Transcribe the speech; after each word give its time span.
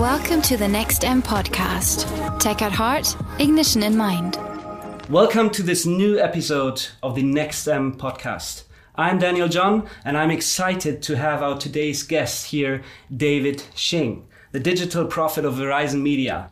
Welcome 0.00 0.40
to 0.42 0.56
the 0.56 0.64
NextM 0.64 1.20
podcast. 1.24 2.38
Tech 2.38 2.62
at 2.62 2.72
heart, 2.72 3.14
ignition 3.38 3.82
in 3.82 3.98
mind. 3.98 4.38
Welcome 5.10 5.50
to 5.50 5.62
this 5.62 5.84
new 5.84 6.18
episode 6.18 6.86
of 7.02 7.14
the 7.14 7.22
NextM 7.22 7.98
podcast. 7.98 8.62
I'm 8.94 9.18
Daniel 9.18 9.46
John, 9.46 9.86
and 10.02 10.16
I'm 10.16 10.30
excited 10.30 11.02
to 11.02 11.18
have 11.18 11.42
our 11.42 11.58
today's 11.58 12.02
guest 12.02 12.46
here, 12.46 12.82
David 13.14 13.62
Shing, 13.74 14.26
the 14.52 14.58
digital 14.58 15.04
prophet 15.04 15.44
of 15.44 15.56
Verizon 15.56 16.00
Media. 16.00 16.50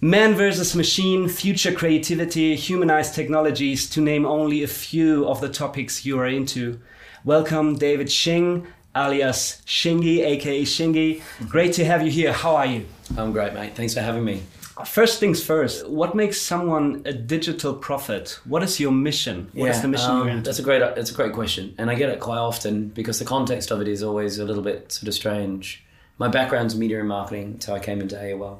Man 0.00 0.34
versus 0.34 0.74
machine, 0.74 1.28
future 1.28 1.72
creativity, 1.72 2.56
humanized 2.56 3.14
technologies, 3.14 3.88
to 3.90 4.00
name 4.00 4.26
only 4.26 4.64
a 4.64 4.66
few 4.66 5.24
of 5.28 5.40
the 5.40 5.48
topics 5.48 6.04
you 6.04 6.18
are 6.18 6.26
into. 6.26 6.80
Welcome, 7.24 7.78
David 7.78 8.10
Shing, 8.10 8.66
alias 8.94 9.62
Shingy, 9.66 10.20
aka 10.20 10.62
Shingy. 10.62 11.22
Great 11.48 11.72
to 11.74 11.84
have 11.84 12.02
you 12.02 12.10
here. 12.10 12.32
How 12.32 12.56
are 12.56 12.66
you? 12.66 12.86
I'm 13.16 13.32
great, 13.32 13.54
mate. 13.54 13.74
Thanks 13.74 13.94
for 13.94 14.00
having 14.00 14.24
me. 14.24 14.42
First 14.86 15.20
things 15.20 15.44
first, 15.44 15.88
what 15.88 16.14
makes 16.14 16.40
someone 16.40 17.02
a 17.04 17.12
digital 17.12 17.74
prophet? 17.74 18.40
What 18.44 18.62
is 18.62 18.80
your 18.80 18.90
mission? 18.90 19.50
What 19.52 19.70
is 19.70 19.82
the 19.82 19.88
mission 19.88 20.10
um, 20.10 20.18
you're 20.18 20.28
into? 20.30 20.44
That's 20.44 20.58
a 20.58 20.62
great. 20.62 20.80
That's 20.80 21.10
a 21.10 21.14
great 21.14 21.32
question, 21.32 21.74
and 21.78 21.90
I 21.90 21.94
get 21.94 22.08
it 22.08 22.20
quite 22.20 22.38
often 22.38 22.88
because 22.88 23.18
the 23.18 23.24
context 23.24 23.70
of 23.70 23.80
it 23.80 23.88
is 23.88 24.02
always 24.02 24.38
a 24.38 24.44
little 24.44 24.62
bit 24.62 24.90
sort 24.90 25.08
of 25.08 25.14
strange. 25.14 25.84
My 26.18 26.28
background's 26.28 26.74
media 26.76 27.00
and 27.00 27.08
marketing, 27.08 27.60
so 27.60 27.74
I 27.74 27.80
came 27.80 28.00
into 28.00 28.16
AOL. 28.16 28.58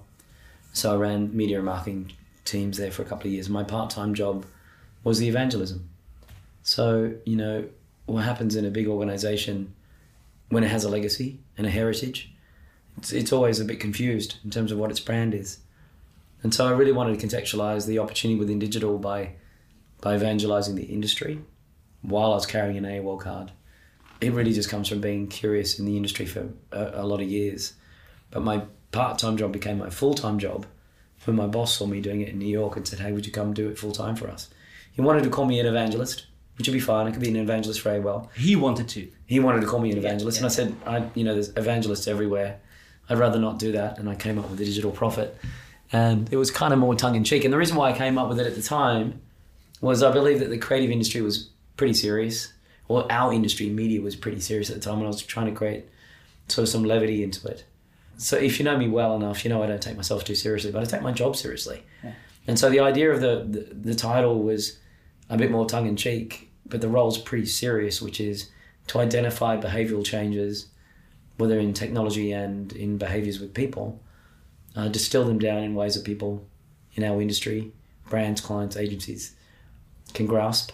So 0.72 0.92
I 0.92 0.96
ran 0.96 1.36
media 1.36 1.56
and 1.56 1.66
marketing 1.66 2.12
teams 2.44 2.78
there 2.78 2.90
for 2.90 3.02
a 3.02 3.04
couple 3.04 3.26
of 3.28 3.32
years. 3.32 3.48
My 3.48 3.62
part-time 3.62 4.14
job 4.14 4.46
was 5.04 5.18
the 5.18 5.28
evangelism. 5.28 5.88
So 6.62 7.14
you 7.24 7.36
know 7.36 7.64
what 8.06 8.24
happens 8.24 8.56
in 8.56 8.64
a 8.64 8.70
big 8.70 8.86
organization 8.86 9.74
when 10.52 10.62
it 10.62 10.70
has 10.70 10.84
a 10.84 10.88
legacy 10.88 11.40
and 11.56 11.66
a 11.66 11.70
heritage. 11.70 12.30
It's, 12.98 13.10
it's 13.10 13.32
always 13.32 13.58
a 13.58 13.64
bit 13.64 13.80
confused 13.80 14.36
in 14.44 14.50
terms 14.50 14.70
of 14.70 14.76
what 14.76 14.90
its 14.90 15.00
brand 15.00 15.32
is. 15.32 15.60
And 16.42 16.52
so 16.52 16.66
I 16.66 16.72
really 16.72 16.92
wanted 16.92 17.18
to 17.18 17.26
contextualize 17.26 17.86
the 17.86 17.98
opportunity 17.98 18.38
within 18.38 18.58
digital 18.58 18.98
by 18.98 19.32
by 20.02 20.14
evangelizing 20.14 20.74
the 20.74 20.82
industry 20.82 21.38
while 22.02 22.32
I 22.32 22.34
was 22.34 22.44
carrying 22.44 22.76
an 22.76 22.84
AOL 22.84 23.18
card. 23.18 23.52
It 24.20 24.32
really 24.32 24.52
just 24.52 24.68
comes 24.68 24.88
from 24.88 25.00
being 25.00 25.26
curious 25.26 25.78
in 25.78 25.86
the 25.86 25.96
industry 25.96 26.26
for 26.26 26.48
a, 26.70 27.02
a 27.02 27.06
lot 27.06 27.22
of 27.22 27.28
years. 27.28 27.72
But 28.30 28.42
my 28.42 28.64
part 28.90 29.18
time 29.18 29.38
job 29.38 29.52
became 29.52 29.78
my 29.78 29.88
full 29.88 30.12
time 30.12 30.38
job 30.38 30.66
when 31.24 31.36
my 31.36 31.46
boss 31.46 31.74
saw 31.74 31.86
me 31.86 32.02
doing 32.02 32.20
it 32.20 32.28
in 32.28 32.38
New 32.38 32.44
York 32.60 32.76
and 32.76 32.86
said, 32.86 32.98
Hey, 32.98 33.12
would 33.12 33.24
you 33.24 33.32
come 33.32 33.54
do 33.54 33.70
it 33.70 33.78
full 33.78 33.92
time 33.92 34.16
for 34.16 34.28
us? 34.28 34.50
He 34.92 35.00
wanted 35.00 35.24
to 35.24 35.30
call 35.30 35.46
me 35.46 35.60
an 35.60 35.66
evangelist, 35.66 36.26
which 36.58 36.68
would 36.68 36.74
be 36.74 36.80
fine. 36.80 37.06
I 37.06 37.10
could 37.10 37.20
be 37.20 37.28
an 37.28 37.36
evangelist 37.36 37.80
very 37.82 38.00
well. 38.00 38.30
he 38.36 38.56
wanted 38.56 38.88
to. 38.90 39.10
He 39.26 39.40
wanted 39.40 39.60
to 39.62 39.66
call 39.66 39.80
me 39.80 39.90
an 39.90 39.98
evangelist, 39.98 40.38
and 40.38 40.46
I 40.46 40.50
said, 40.50 40.74
I, 40.86 41.08
you 41.14 41.24
know, 41.24 41.34
there's 41.34 41.50
evangelists 41.56 42.06
everywhere. 42.06 42.60
I'd 43.08 43.18
rather 43.18 43.38
not 43.38 43.58
do 43.58 43.72
that, 43.72 43.98
and 43.98 44.08
I 44.08 44.14
came 44.14 44.38
up 44.38 44.48
with 44.48 44.58
the 44.58 44.64
digital 44.64 44.90
prophet, 44.90 45.36
and 45.92 46.32
it 46.32 46.36
was 46.36 46.50
kind 46.50 46.72
of 46.72 46.78
more 46.78 46.94
tongue 46.94 47.14
in 47.16 47.24
cheek. 47.24 47.44
And 47.44 47.52
the 47.52 47.58
reason 47.58 47.76
why 47.76 47.90
I 47.90 47.96
came 47.96 48.18
up 48.18 48.28
with 48.28 48.38
it 48.38 48.46
at 48.46 48.54
the 48.54 48.62
time 48.62 49.20
was 49.80 50.02
I 50.02 50.12
believe 50.12 50.38
that 50.38 50.50
the 50.50 50.58
creative 50.58 50.90
industry 50.90 51.20
was 51.20 51.50
pretty 51.76 51.94
serious, 51.94 52.52
or 52.88 53.10
our 53.10 53.32
industry, 53.32 53.68
media, 53.68 54.00
was 54.00 54.14
pretty 54.14 54.40
serious 54.40 54.70
at 54.70 54.76
the 54.76 54.82
time, 54.82 54.98
and 54.98 55.04
I 55.04 55.08
was 55.08 55.22
trying 55.22 55.46
to 55.46 55.52
create 55.52 55.86
sort 56.48 56.64
of 56.64 56.68
some 56.68 56.84
levity 56.84 57.22
into 57.22 57.46
it. 57.48 57.64
So 58.18 58.36
if 58.36 58.58
you 58.58 58.64
know 58.64 58.76
me 58.76 58.88
well 58.88 59.16
enough, 59.16 59.44
you 59.44 59.48
know 59.48 59.62
I 59.62 59.66
don't 59.66 59.82
take 59.82 59.96
myself 59.96 60.24
too 60.24 60.34
seriously, 60.34 60.70
but 60.70 60.82
I 60.82 60.84
take 60.84 61.02
my 61.02 61.12
job 61.12 61.34
seriously. 61.34 61.82
And 62.46 62.58
so 62.58 62.70
the 62.70 62.80
idea 62.80 63.10
of 63.10 63.20
the, 63.20 63.46
the 63.48 63.74
the 63.74 63.94
title 63.94 64.42
was 64.42 64.78
a 65.32 65.36
bit 65.38 65.50
more 65.50 65.66
tongue 65.66 65.86
in 65.86 65.96
cheek, 65.96 66.50
but 66.66 66.82
the 66.82 66.88
role's 66.88 67.16
pretty 67.16 67.46
serious, 67.46 68.02
which 68.02 68.20
is 68.20 68.50
to 68.88 69.00
identify 69.00 69.56
behavioral 69.56 70.04
changes, 70.04 70.66
whether 71.38 71.58
in 71.58 71.72
technology 71.72 72.32
and 72.32 72.72
in 72.74 72.98
behaviors 72.98 73.40
with 73.40 73.54
people, 73.54 74.00
uh, 74.76 74.88
distill 74.88 75.24
them 75.24 75.38
down 75.38 75.62
in 75.62 75.74
ways 75.74 75.94
that 75.94 76.04
people 76.04 76.46
in 76.94 77.02
our 77.02 77.20
industry, 77.20 77.72
brands, 78.10 78.42
clients, 78.42 78.76
agencies, 78.76 79.34
can 80.12 80.26
grasp, 80.26 80.72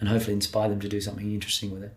and 0.00 0.08
hopefully 0.08 0.34
inspire 0.34 0.68
them 0.68 0.80
to 0.80 0.88
do 0.88 1.00
something 1.00 1.32
interesting 1.32 1.70
with 1.70 1.84
it. 1.84 1.94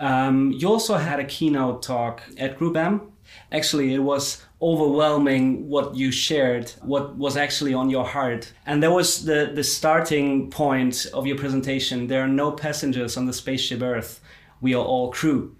Um, 0.00 0.52
you 0.52 0.66
also 0.66 0.94
had 0.96 1.20
a 1.20 1.24
keynote 1.24 1.82
talk 1.82 2.22
at 2.38 2.58
GroupM. 2.58 3.11
Actually, 3.50 3.94
it 3.94 3.98
was 3.98 4.42
overwhelming 4.60 5.68
what 5.68 5.94
you 5.94 6.10
shared, 6.10 6.70
what 6.82 7.16
was 7.16 7.36
actually 7.36 7.74
on 7.74 7.90
your 7.90 8.06
heart. 8.06 8.52
And 8.64 8.82
that 8.82 8.92
was 8.92 9.24
the, 9.24 9.50
the 9.54 9.64
starting 9.64 10.50
point 10.50 11.06
of 11.12 11.26
your 11.26 11.36
presentation. 11.36 12.06
There 12.06 12.22
are 12.22 12.28
no 12.28 12.52
passengers 12.52 13.16
on 13.16 13.26
the 13.26 13.32
spaceship 13.32 13.82
Earth. 13.82 14.20
We 14.60 14.74
are 14.74 14.84
all 14.84 15.10
crew. 15.10 15.56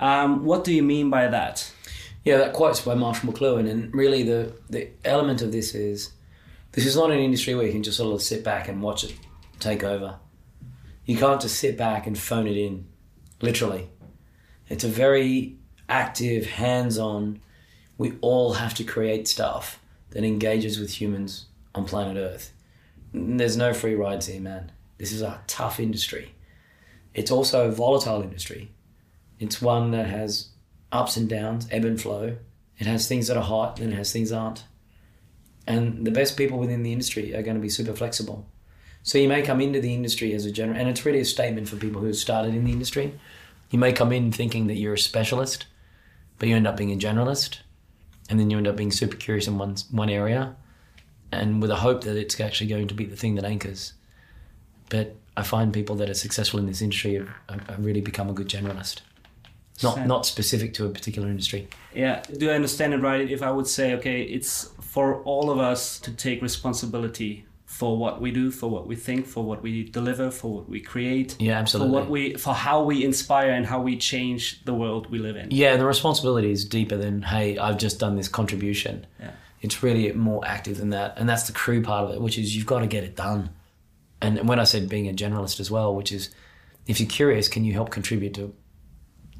Um, 0.00 0.44
what 0.44 0.64
do 0.64 0.72
you 0.74 0.82
mean 0.82 1.10
by 1.10 1.28
that? 1.28 1.72
Yeah, 2.24 2.38
that 2.38 2.54
quote's 2.54 2.80
by 2.80 2.94
Marshall 2.94 3.32
McLuhan, 3.32 3.70
and 3.70 3.94
really 3.94 4.24
the 4.24 4.52
the 4.68 4.88
element 5.04 5.42
of 5.42 5.52
this 5.52 5.74
is 5.74 6.10
this 6.72 6.84
is 6.84 6.96
not 6.96 7.12
an 7.12 7.18
industry 7.18 7.54
where 7.54 7.64
you 7.64 7.72
can 7.72 7.84
just 7.84 7.96
sort 7.96 8.12
of 8.12 8.20
sit 8.20 8.42
back 8.42 8.68
and 8.68 8.82
watch 8.82 9.04
it 9.04 9.14
take 9.60 9.84
over. 9.84 10.18
You 11.04 11.16
can't 11.16 11.40
just 11.40 11.56
sit 11.56 11.76
back 11.76 12.06
and 12.06 12.18
phone 12.18 12.48
it 12.48 12.56
in, 12.56 12.88
literally. 13.40 13.88
It's 14.68 14.82
a 14.82 14.88
very 14.88 15.56
active, 15.88 16.46
hands-on. 16.46 17.40
We 17.98 18.14
all 18.20 18.54
have 18.54 18.74
to 18.74 18.84
create 18.84 19.28
stuff 19.28 19.80
that 20.10 20.24
engages 20.24 20.78
with 20.78 21.00
humans 21.00 21.46
on 21.74 21.84
planet 21.84 22.16
Earth. 22.16 22.52
There's 23.12 23.56
no 23.56 23.72
free 23.72 23.94
rides 23.94 24.26
here, 24.26 24.40
man. 24.40 24.72
This 24.98 25.12
is 25.12 25.22
a 25.22 25.40
tough 25.46 25.78
industry. 25.78 26.32
It's 27.14 27.30
also 27.30 27.68
a 27.68 27.72
volatile 27.72 28.22
industry. 28.22 28.70
It's 29.38 29.62
one 29.62 29.90
that 29.92 30.06
has 30.06 30.48
ups 30.92 31.16
and 31.16 31.28
downs, 31.28 31.66
ebb 31.70 31.84
and 31.84 32.00
flow. 32.00 32.36
It 32.78 32.86
has 32.86 33.08
things 33.08 33.28
that 33.28 33.36
are 33.36 33.42
hot, 33.42 33.80
and 33.80 33.92
it 33.92 33.96
has 33.96 34.12
things 34.12 34.30
that 34.30 34.38
aren't. 34.38 34.64
And 35.66 36.06
the 36.06 36.10
best 36.10 36.36
people 36.36 36.58
within 36.58 36.82
the 36.82 36.92
industry 36.92 37.34
are 37.34 37.42
going 37.42 37.56
to 37.56 37.62
be 37.62 37.68
super 37.68 37.94
flexible. 37.94 38.46
So 39.02 39.18
you 39.18 39.28
may 39.28 39.42
come 39.42 39.60
into 39.60 39.80
the 39.80 39.94
industry 39.94 40.34
as 40.34 40.44
a 40.44 40.50
general, 40.50 40.78
and 40.78 40.88
it's 40.88 41.04
really 41.06 41.20
a 41.20 41.24
statement 41.24 41.68
for 41.68 41.76
people 41.76 42.00
who 42.00 42.12
started 42.12 42.54
in 42.54 42.64
the 42.64 42.72
industry. 42.72 43.18
You 43.70 43.78
may 43.78 43.92
come 43.92 44.12
in 44.12 44.32
thinking 44.32 44.66
that 44.66 44.76
you're 44.76 44.94
a 44.94 44.98
specialist, 44.98 45.66
but 46.38 46.48
you 46.48 46.56
end 46.56 46.66
up 46.66 46.76
being 46.76 46.92
a 46.92 46.96
generalist, 46.96 47.60
and 48.28 48.38
then 48.38 48.50
you 48.50 48.58
end 48.58 48.68
up 48.68 48.76
being 48.76 48.92
super 48.92 49.16
curious 49.16 49.46
in 49.46 49.58
one 49.58 49.76
one 49.90 50.10
area, 50.10 50.56
and 51.32 51.62
with 51.62 51.70
a 51.70 51.76
hope 51.76 52.04
that 52.04 52.16
it's 52.16 52.38
actually 52.40 52.68
going 52.68 52.88
to 52.88 52.94
be 52.94 53.04
the 53.04 53.16
thing 53.16 53.34
that 53.36 53.44
anchors. 53.44 53.94
But 54.88 55.16
I 55.36 55.42
find 55.42 55.72
people 55.72 55.96
that 55.96 56.08
are 56.08 56.14
successful 56.14 56.60
in 56.60 56.66
this 56.66 56.80
industry 56.80 57.14
have, 57.14 57.28
have 57.48 57.84
really 57.84 58.00
become 58.00 58.28
a 58.28 58.32
good 58.32 58.48
generalist, 58.48 59.00
not 59.82 60.06
not 60.06 60.26
specific 60.26 60.74
to 60.74 60.86
a 60.86 60.90
particular 60.90 61.28
industry. 61.28 61.68
Yeah, 61.94 62.22
do 62.36 62.50
I 62.50 62.54
understand 62.54 62.94
it 62.94 62.98
right 62.98 63.30
if 63.30 63.42
I 63.42 63.50
would 63.50 63.66
say, 63.66 63.94
okay, 63.94 64.22
it's 64.22 64.70
for 64.80 65.22
all 65.22 65.50
of 65.50 65.58
us 65.58 65.98
to 66.00 66.12
take 66.12 66.42
responsibility 66.42 67.45
for 67.66 67.98
what 67.98 68.20
we 68.20 68.30
do, 68.30 68.50
for 68.52 68.70
what 68.70 68.86
we 68.86 68.94
think, 68.94 69.26
for 69.26 69.44
what 69.44 69.60
we 69.60 69.82
deliver, 69.82 70.30
for 70.30 70.54
what 70.54 70.68
we 70.68 70.80
create, 70.80 71.36
Yeah, 71.40 71.64
for 71.64 71.84
what 71.86 72.08
we, 72.08 72.34
for 72.34 72.54
how 72.54 72.84
we 72.84 73.04
inspire 73.04 73.50
and 73.50 73.66
how 73.66 73.82
we 73.82 73.96
change 73.96 74.64
the 74.64 74.72
world 74.72 75.10
we 75.10 75.18
live 75.18 75.36
in. 75.36 75.48
Yeah, 75.50 75.76
the 75.76 75.84
responsibility 75.84 76.52
is 76.52 76.64
deeper 76.64 76.96
than 76.96 77.22
hey, 77.22 77.58
I've 77.58 77.76
just 77.76 77.98
done 77.98 78.16
this 78.16 78.28
contribution. 78.28 79.04
Yeah. 79.18 79.32
It's 79.62 79.82
really 79.82 80.12
more 80.12 80.46
active 80.46 80.78
than 80.78 80.90
that, 80.90 81.14
and 81.18 81.28
that's 81.28 81.48
the 81.48 81.52
crew 81.52 81.82
part 81.82 82.04
of 82.04 82.14
it, 82.14 82.20
which 82.20 82.38
is 82.38 82.54
you've 82.54 82.66
got 82.66 82.80
to 82.80 82.86
get 82.86 83.02
it 83.02 83.16
done. 83.16 83.50
And 84.22 84.48
when 84.48 84.60
I 84.60 84.64
said 84.64 84.88
being 84.88 85.08
a 85.08 85.12
generalist 85.12 85.58
as 85.58 85.70
well, 85.70 85.94
which 85.94 86.12
is 86.12 86.30
if 86.86 87.00
you're 87.00 87.08
curious, 87.08 87.48
can 87.48 87.64
you 87.64 87.72
help 87.72 87.90
contribute 87.90 88.34
to 88.34 88.54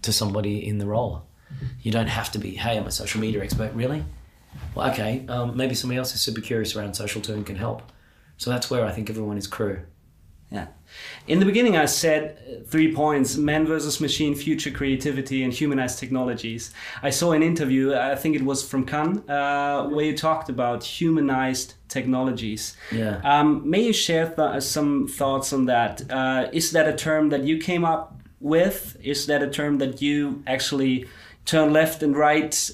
to 0.02 0.12
somebody 0.12 0.66
in 0.66 0.78
the 0.78 0.86
role? 0.86 1.26
You 1.80 1.92
don't 1.92 2.08
have 2.08 2.32
to 2.32 2.40
be, 2.40 2.56
hey, 2.56 2.76
I'm 2.76 2.86
a 2.86 2.90
social 2.90 3.20
media 3.20 3.42
expert, 3.42 3.72
really. 3.72 4.04
Well, 4.74 4.90
okay, 4.90 5.24
um, 5.28 5.56
maybe 5.56 5.76
somebody 5.76 5.98
else 5.98 6.12
is 6.14 6.20
super 6.20 6.40
curious 6.40 6.74
around 6.74 6.94
social 6.94 7.22
too 7.22 7.34
and 7.34 7.46
can 7.46 7.56
help. 7.56 7.82
So 8.36 8.50
that's 8.50 8.70
where 8.70 8.84
I 8.84 8.92
think 8.92 9.10
everyone 9.10 9.38
is 9.38 9.46
crew. 9.46 9.80
Yeah. 10.50 10.68
In 11.26 11.40
the 11.40 11.44
beginning, 11.44 11.76
I 11.76 11.86
said 11.86 12.38
uh, 12.38 12.64
three 12.64 12.94
points 12.94 13.36
man 13.36 13.66
versus 13.66 14.00
machine, 14.00 14.34
future 14.34 14.70
creativity, 14.70 15.42
and 15.42 15.52
humanized 15.52 15.98
technologies. 15.98 16.72
I 17.02 17.10
saw 17.10 17.32
an 17.32 17.42
interview, 17.42 17.94
I 17.94 18.14
think 18.14 18.36
it 18.36 18.42
was 18.42 18.66
from 18.68 18.86
Cannes, 18.86 19.28
uh, 19.28 19.88
where 19.88 20.04
you 20.04 20.16
talked 20.16 20.48
about 20.48 20.84
humanized 20.84 21.74
technologies. 21.88 22.76
Yeah. 22.92 23.20
Um, 23.24 23.68
may 23.68 23.82
you 23.82 23.92
share 23.92 24.28
th- 24.28 24.62
some 24.62 25.08
thoughts 25.08 25.52
on 25.52 25.66
that? 25.66 26.02
Uh, 26.08 26.48
is 26.52 26.70
that 26.72 26.86
a 26.86 26.94
term 26.94 27.30
that 27.30 27.42
you 27.42 27.58
came 27.58 27.84
up 27.84 28.20
with? 28.38 28.96
Is 29.02 29.26
that 29.26 29.42
a 29.42 29.50
term 29.50 29.78
that 29.78 30.00
you 30.00 30.44
actually 30.46 31.06
turn 31.44 31.72
left 31.72 32.04
and 32.04 32.16
right 32.16 32.70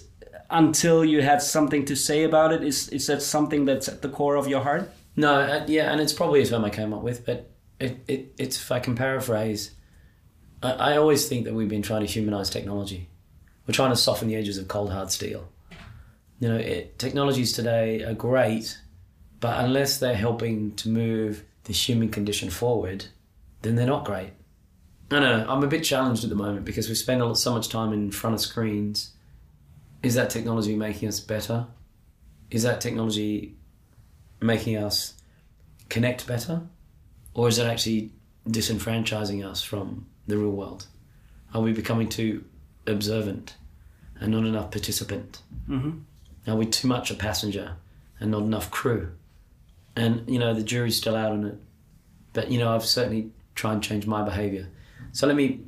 until 0.51 1.05
you 1.05 1.23
had 1.23 1.41
something 1.41 1.87
to 1.87 1.97
say 1.97 2.25
about 2.25 2.53
it? 2.53 2.63
Is, 2.63 2.91
is 2.91 3.07
that 3.07 3.23
something 3.23 3.65
that's 3.65 3.89
at 3.89 4.03
the 4.03 4.11
core 4.11 4.37
of 4.37 4.47
your 4.47 4.61
heart? 4.61 4.91
No, 5.17 5.41
uh, 5.41 5.65
yeah, 5.69 5.93
and 5.93 6.01
it's 6.01 6.13
probably 6.13 6.43
a 6.43 6.47
term 6.47 6.65
I 6.65 6.71
came 6.71 6.93
up 6.93 7.03
with, 7.03 7.27
but 7.27 7.51
it, 7.79 8.03
it 8.09 8.35
it's 8.39 8.57
if 8.57 8.73
I 8.73 8.81
can 8.81 8.95
paraphrase, 8.95 9.73
I, 10.63 10.73
I 10.73 10.97
always 10.97 11.29
think 11.29 11.45
that 11.45 11.55
we've 11.55 11.69
been 11.69 11.83
trying 11.83 12.01
to 12.01 12.07
humanize 12.07 12.51
technology. 12.51 13.09
We're 13.67 13.75
trying 13.75 13.91
to 13.91 13.97
soften 13.97 14.29
the 14.29 14.37
edges 14.37 14.59
of 14.59 14.69
cold 14.69 14.91
hard 14.91 15.11
steel. 15.11 15.49
You 16.41 16.49
know, 16.49 16.57
it, 16.57 16.99
technologies 16.99 17.53
today 17.53 18.03
are 18.03 18.15
great, 18.15 18.81
but 19.39 19.65
unless 19.65 19.99
they're 19.99 20.17
helping 20.17 20.75
to 20.77 20.89
move 20.89 21.45
the 21.65 21.73
human 21.73 22.09
condition 22.09 22.51
forward, 22.51 23.07
then 23.61 23.77
they're 23.77 23.87
not 23.87 24.05
great. 24.05 24.33
I 25.11 25.21
know. 25.21 25.47
I'm 25.49 25.63
a 25.63 25.69
bit 25.69 25.85
challenged 25.85 26.25
at 26.25 26.31
the 26.31 26.37
moment 26.37 26.65
because 26.65 26.89
we 26.89 26.95
spend 26.95 27.37
so 27.37 27.53
much 27.53 27.69
time 27.69 27.93
in 27.93 28.11
front 28.11 28.35
of 28.35 28.41
screens 28.41 29.13
is 30.03 30.15
that 30.17 30.31
technology 30.31 30.75
making 30.75 31.09
us 31.09 31.21
better? 31.21 31.67
Is 32.51 32.65
that 32.65 32.81
technology 32.81 33.57
making 34.43 34.77
us 34.77 35.15
connect 35.89 36.27
better? 36.27 36.63
Or 37.35 37.49
is 37.49 37.59
it 37.59 37.67
actually 37.67 38.11
disenfranchising 38.49 39.47
us 39.47 39.63
from 39.63 40.07
the 40.27 40.37
real 40.37 40.51
world? 40.51 40.87
Are 41.55 41.61
we 41.61 41.73
becoming 41.73 42.09
too 42.09 42.45
observant 42.87 43.57
and 44.21 44.33
not 44.33 44.45
enough 44.45 44.71
participant? 44.71 45.43
Mm-hmm. 45.69 46.51
Are 46.51 46.57
we 46.57 46.67
too 46.67 46.89
much 46.89 47.11
a 47.11 47.15
passenger 47.15 47.77
and 48.19 48.31
not 48.31 48.43
enough 48.43 48.71
crew? 48.71 49.13
And, 49.95 50.29
you 50.29 50.39
know, 50.39 50.55
the 50.55 50.63
jury's 50.63 50.97
still 50.97 51.17
out 51.17 51.33
on 51.33 51.45
it. 51.45 51.59
But, 52.33 52.51
you 52.51 52.59
know, 52.59 52.75
I've 52.75 52.85
certainly 52.85 53.31
tried 53.55 53.75
and 53.75 53.83
change 53.83 54.07
my 54.07 54.23
behavior. 54.23 54.69
So 55.13 55.27
let 55.27 55.37
me 55.37 55.61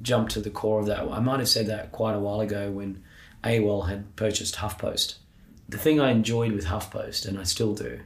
jump 0.00 0.28
to 0.30 0.40
the 0.40 0.50
core 0.50 0.80
of 0.80 0.86
that. 0.86 1.00
I 1.00 1.20
might 1.20 1.40
have 1.40 1.48
said 1.48 1.66
that 1.66 1.92
quite 1.92 2.14
a 2.14 2.20
while 2.20 2.40
ago 2.40 2.70
when 2.70 3.02
AOL 3.44 3.88
had 3.88 4.14
purchased 4.16 4.56
HuffPost. 4.56 5.16
The 5.68 5.78
thing 5.78 6.00
I 6.00 6.10
enjoyed 6.10 6.52
with 6.52 6.66
HuffPost, 6.66 7.26
and 7.26 7.38
I 7.38 7.42
still 7.42 7.74
do, 7.74 8.00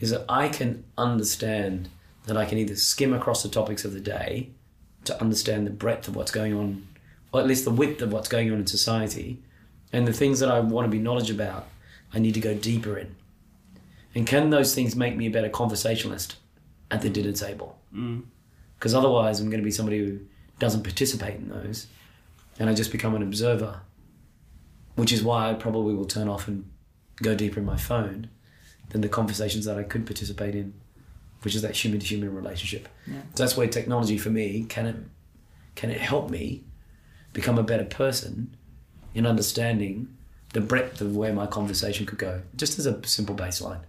is 0.00 0.10
that 0.10 0.24
I 0.28 0.48
can 0.48 0.84
understand 0.98 1.88
that 2.26 2.36
I 2.36 2.44
can 2.44 2.58
either 2.58 2.76
skim 2.76 3.12
across 3.12 3.42
the 3.42 3.48
topics 3.48 3.84
of 3.84 3.92
the 3.92 4.00
day 4.00 4.50
to 5.04 5.20
understand 5.20 5.66
the 5.66 5.70
breadth 5.70 6.08
of 6.08 6.16
what's 6.16 6.30
going 6.30 6.54
on, 6.54 6.86
or 7.32 7.40
at 7.40 7.46
least 7.46 7.64
the 7.64 7.70
width 7.70 8.00
of 8.02 8.12
what's 8.12 8.28
going 8.28 8.50
on 8.50 8.58
in 8.58 8.66
society, 8.66 9.42
and 9.92 10.08
the 10.08 10.12
things 10.12 10.40
that 10.40 10.50
I 10.50 10.60
want 10.60 10.86
to 10.86 10.90
be 10.90 10.98
knowledge 10.98 11.30
about, 11.30 11.68
I 12.12 12.18
need 12.18 12.34
to 12.34 12.40
go 12.40 12.54
deeper 12.54 12.96
in. 12.96 13.14
And 14.14 14.26
can 14.26 14.50
those 14.50 14.74
things 14.74 14.96
make 14.96 15.16
me 15.16 15.26
a 15.26 15.30
better 15.30 15.48
conversationalist 15.48 16.36
at 16.90 17.02
the 17.02 17.10
dinner 17.10 17.32
table? 17.32 17.78
Mm. 17.94 18.24
Because 18.78 18.94
otherwise, 18.94 19.40
I'm 19.40 19.50
going 19.50 19.60
to 19.60 19.64
be 19.64 19.70
somebody 19.70 19.98
who 19.98 20.20
doesn't 20.58 20.82
participate 20.82 21.36
in 21.36 21.48
those, 21.48 21.86
and 22.58 22.70
I 22.70 22.74
just 22.74 22.92
become 22.92 23.14
an 23.14 23.22
observer, 23.22 23.80
which 24.94 25.12
is 25.12 25.22
why 25.22 25.50
I 25.50 25.54
probably 25.54 25.94
will 25.94 26.04
turn 26.04 26.28
off 26.28 26.48
and 26.48 26.70
go 27.22 27.34
deeper 27.34 27.60
in 27.60 27.66
my 27.66 27.76
phone 27.76 28.30
than 28.90 29.00
the 29.00 29.08
conversations 29.08 29.64
that 29.64 29.78
I 29.78 29.82
could 29.82 30.06
participate 30.06 30.54
in, 30.54 30.74
which 31.42 31.54
is 31.54 31.62
that 31.62 31.76
human 31.76 32.00
to 32.00 32.06
human 32.06 32.34
relationship. 32.34 32.88
Yeah. 33.06 33.20
So 33.34 33.42
that's 33.42 33.56
where 33.56 33.66
technology 33.66 34.18
for 34.18 34.30
me 34.30 34.64
can 34.68 34.86
it 34.86 34.96
can 35.74 35.90
it 35.90 36.00
help 36.00 36.30
me 36.30 36.64
become 37.32 37.58
a 37.58 37.62
better 37.62 37.84
person 37.84 38.56
in 39.14 39.26
understanding 39.26 40.08
the 40.52 40.60
breadth 40.60 41.00
of 41.00 41.16
where 41.16 41.32
my 41.32 41.46
conversation 41.46 42.06
could 42.06 42.18
go, 42.18 42.42
just 42.56 42.78
as 42.78 42.86
a 42.86 43.04
simple 43.06 43.34
baseline. 43.34 43.80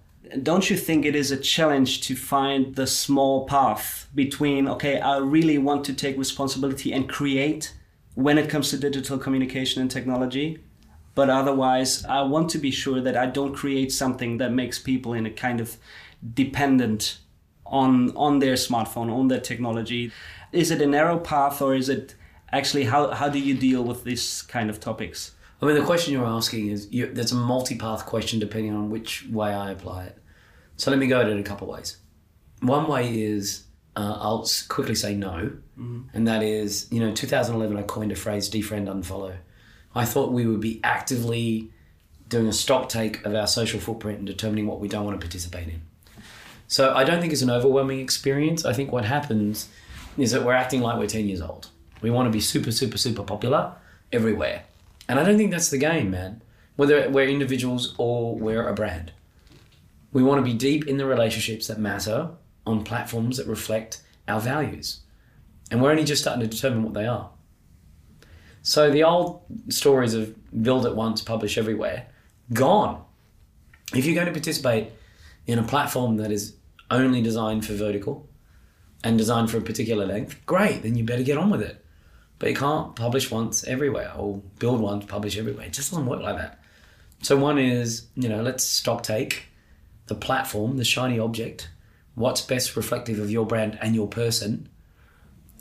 Don't 0.42 0.70
you 0.70 0.76
think 0.76 1.06
it 1.06 1.16
is 1.16 1.30
a 1.32 1.38
challenge 1.38 2.02
to 2.08 2.16
find 2.16 2.76
the 2.76 2.88
small 2.88 3.46
path 3.46 4.10
between, 4.16 4.68
okay, 4.68 5.00
I 5.00 5.18
really 5.18 5.60
want 5.60 5.86
to 5.86 5.94
take 5.94 6.18
responsibility 6.18 6.92
and 6.92 7.08
create 7.08 7.76
when 8.16 8.40
it 8.40 8.50
comes 8.50 8.72
to 8.72 8.78
digital 8.78 9.20
communication 9.20 9.82
and 9.82 9.92
technology, 9.92 10.58
but 11.16 11.30
otherwise, 11.30 12.06
I 12.06 12.22
want 12.24 12.50
to 12.52 12.58
be 12.58 12.72
sure 12.72 13.02
that 13.02 13.16
I 13.16 13.26
don't 13.26 13.56
create 13.56 13.92
something 13.92 14.38
that 14.38 14.52
makes 14.52 14.78
people 14.78 15.14
in 15.14 15.26
a 15.26 15.32
kind 15.32 15.62
of 15.62 15.78
dependent 16.34 17.20
on 17.66 18.16
on 18.16 18.40
their 18.40 18.56
smartphone, 18.56 19.12
on 19.12 19.30
their 19.30 19.40
technology. 19.40 20.12
Is 20.52 20.72
it 20.72 20.82
a 20.82 20.86
narrow 20.86 21.18
path, 21.18 21.62
or 21.62 21.74
is 21.74 21.90
it 21.90 22.16
actually 22.52 22.84
how 22.84 23.12
how 23.12 23.30
do 23.30 23.40
you 23.40 23.56
deal 23.56 23.84
with 23.84 24.04
these 24.04 24.42
kind 24.44 24.70
of 24.70 24.80
topics? 24.80 25.32
I 25.62 25.66
mean, 25.66 25.76
the 25.76 25.86
question 25.86 26.14
you're 26.14 26.26
asking 26.26 26.68
is 26.68 26.88
you, 26.92 27.08
there's 27.12 27.32
a 27.32 27.36
multi-path 27.36 28.06
question 28.06 28.40
depending 28.40 28.76
on 28.76 28.90
which 28.90 29.26
way 29.30 29.54
I 29.54 29.72
apply 29.72 30.04
it. 30.06 30.18
So 30.76 30.92
let 30.92 31.00
me 31.00 31.08
go 31.08 31.22
at 31.22 31.30
it 31.30 31.40
a 31.40 31.44
couple 31.44 31.68
ways. 31.68 31.98
One 32.60 32.88
way 32.88 33.22
is 33.22 33.64
uh, 33.96 34.18
I'll 34.20 34.48
quickly 34.68 34.96
say 34.96 35.16
no, 35.16 35.52
and 36.14 36.28
that 36.28 36.44
is 36.44 36.88
you 36.92 37.00
know 37.00 37.14
2011 37.14 37.78
I 37.78 37.84
coined 37.84 38.12
a 38.12 38.16
phrase 38.16 38.50
defriend 38.50 38.88
unfollow. 38.88 39.38
I 39.96 40.06
thought 40.06 40.32
we 40.32 40.46
would 40.46 40.60
be 40.60 40.80
actively 40.84 41.72
doing 42.28 42.48
a 42.48 42.54
stock 42.54 42.90
take 42.90 43.26
of 43.26 43.34
our 43.34 43.48
social 43.48 43.80
footprint 43.80 44.20
and 44.20 44.28
determining 44.28 44.68
what 44.68 44.80
we 44.80 44.88
don't 44.88 45.06
want 45.06 45.20
to 45.20 45.26
participate 45.26 45.68
in. 45.68 45.82
So 46.68 46.94
I 46.94 47.04
don't 47.04 47.22
think 47.22 47.32
it's 47.32 47.42
an 47.42 47.50
overwhelming 47.50 48.00
experience. 48.00 48.66
I 48.66 48.74
think 48.74 48.92
what 48.92 49.06
happens 49.06 49.70
is 50.18 50.32
that 50.32 50.44
we're 50.44 50.54
acting 50.54 50.82
like 50.82 50.98
we're 50.98 51.08
10 51.08 51.28
years 51.28 51.42
old. 51.42 51.70
We 52.02 52.10
want 52.10 52.28
to 52.28 52.32
be 52.32 52.40
super, 52.40 52.72
super, 52.72 52.98
super 52.98 53.24
popular 53.24 53.74
everywhere. 54.12 54.64
And 55.08 55.20
I 55.20 55.24
don't 55.24 55.38
think 55.38 55.52
that's 55.52 55.70
the 55.70 55.78
game, 55.78 56.12
man. 56.12 56.42
Whether 56.76 57.10
we're 57.10 57.28
individuals 57.28 57.96
or 57.98 58.36
we're 58.36 58.68
a 58.68 58.74
brand. 58.74 59.12
We 60.12 60.24
want 60.24 60.44
to 60.44 60.52
be 60.52 60.58
deep 60.58 60.88
in 60.88 60.98
the 60.98 61.06
relationships 61.06 61.68
that 61.68 61.80
matter 61.80 62.32
on 62.66 62.84
platforms 62.84 63.38
that 63.38 63.48
reflect 63.48 64.02
our 64.28 64.40
values. 64.40 65.02
And 65.70 65.82
we're 65.82 65.92
only 65.92 66.04
just 66.04 66.22
starting 66.22 66.42
to 66.42 66.48
determine 66.48 66.84
what 66.84 66.94
they 66.94 67.06
are. 67.06 67.30
So 68.66 68.90
the 68.90 69.04
old 69.04 69.44
stories 69.70 70.16
of 70.16 70.34
build 70.64 70.88
it 70.88 70.96
once, 70.96 71.22
publish 71.22 71.56
everywhere, 71.56 72.08
gone. 72.52 73.04
If 73.94 74.06
you're 74.06 74.16
going 74.16 74.26
to 74.26 74.34
participate 74.34 74.92
in 75.46 75.60
a 75.60 75.64
platform 75.64 76.18
that 76.18 76.32
is 76.32 76.56
only 76.90 77.22
designed 77.22 77.64
for 77.64 77.74
vertical 77.74 78.28
and 79.04 79.20
designed 79.20 79.52
for 79.52 79.58
a 79.58 79.62
particular 79.62 80.08
length, 80.08 80.44
great, 80.48 80.82
then 80.82 80.96
you 80.96 81.04
better 81.04 81.22
get 81.22 81.38
on 81.38 81.52
with 81.52 81.62
it. 81.62 81.86
But 82.40 82.50
you 82.50 82.56
can't 82.56 82.96
publish 82.96 83.30
once 83.30 83.64
everywhere 83.66 84.12
or 84.18 84.42
build 84.58 84.82
once, 84.82 85.06
publish 85.06 85.38
everywhere. 85.38 85.68
It 85.68 85.74
just 85.74 85.92
doesn't 85.92 86.08
work 86.08 86.24
like 86.24 86.38
that. 86.38 86.60
So 87.22 87.38
one 87.38 87.60
is, 87.60 88.08
you 88.16 88.30
know, 88.30 88.42
let's 88.42 88.64
stock 88.64 89.04
take 89.04 89.46
the 90.08 90.16
platform, 90.16 90.78
the 90.78 90.84
shiny 90.84 91.20
object, 91.20 91.70
what's 92.16 92.42
best 92.42 92.76
reflective 92.76 93.20
of 93.20 93.30
your 93.30 93.46
brand 93.46 93.78
and 93.80 93.94
your 93.94 94.08
person, 94.08 94.70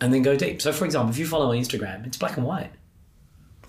and 0.00 0.10
then 0.10 0.22
go 0.22 0.36
deep. 0.36 0.62
So 0.62 0.72
for 0.72 0.86
example, 0.86 1.10
if 1.10 1.18
you 1.18 1.26
follow 1.26 1.50
on 1.50 1.56
Instagram, 1.58 2.06
it's 2.06 2.16
black 2.16 2.38
and 2.38 2.46
white. 2.46 2.72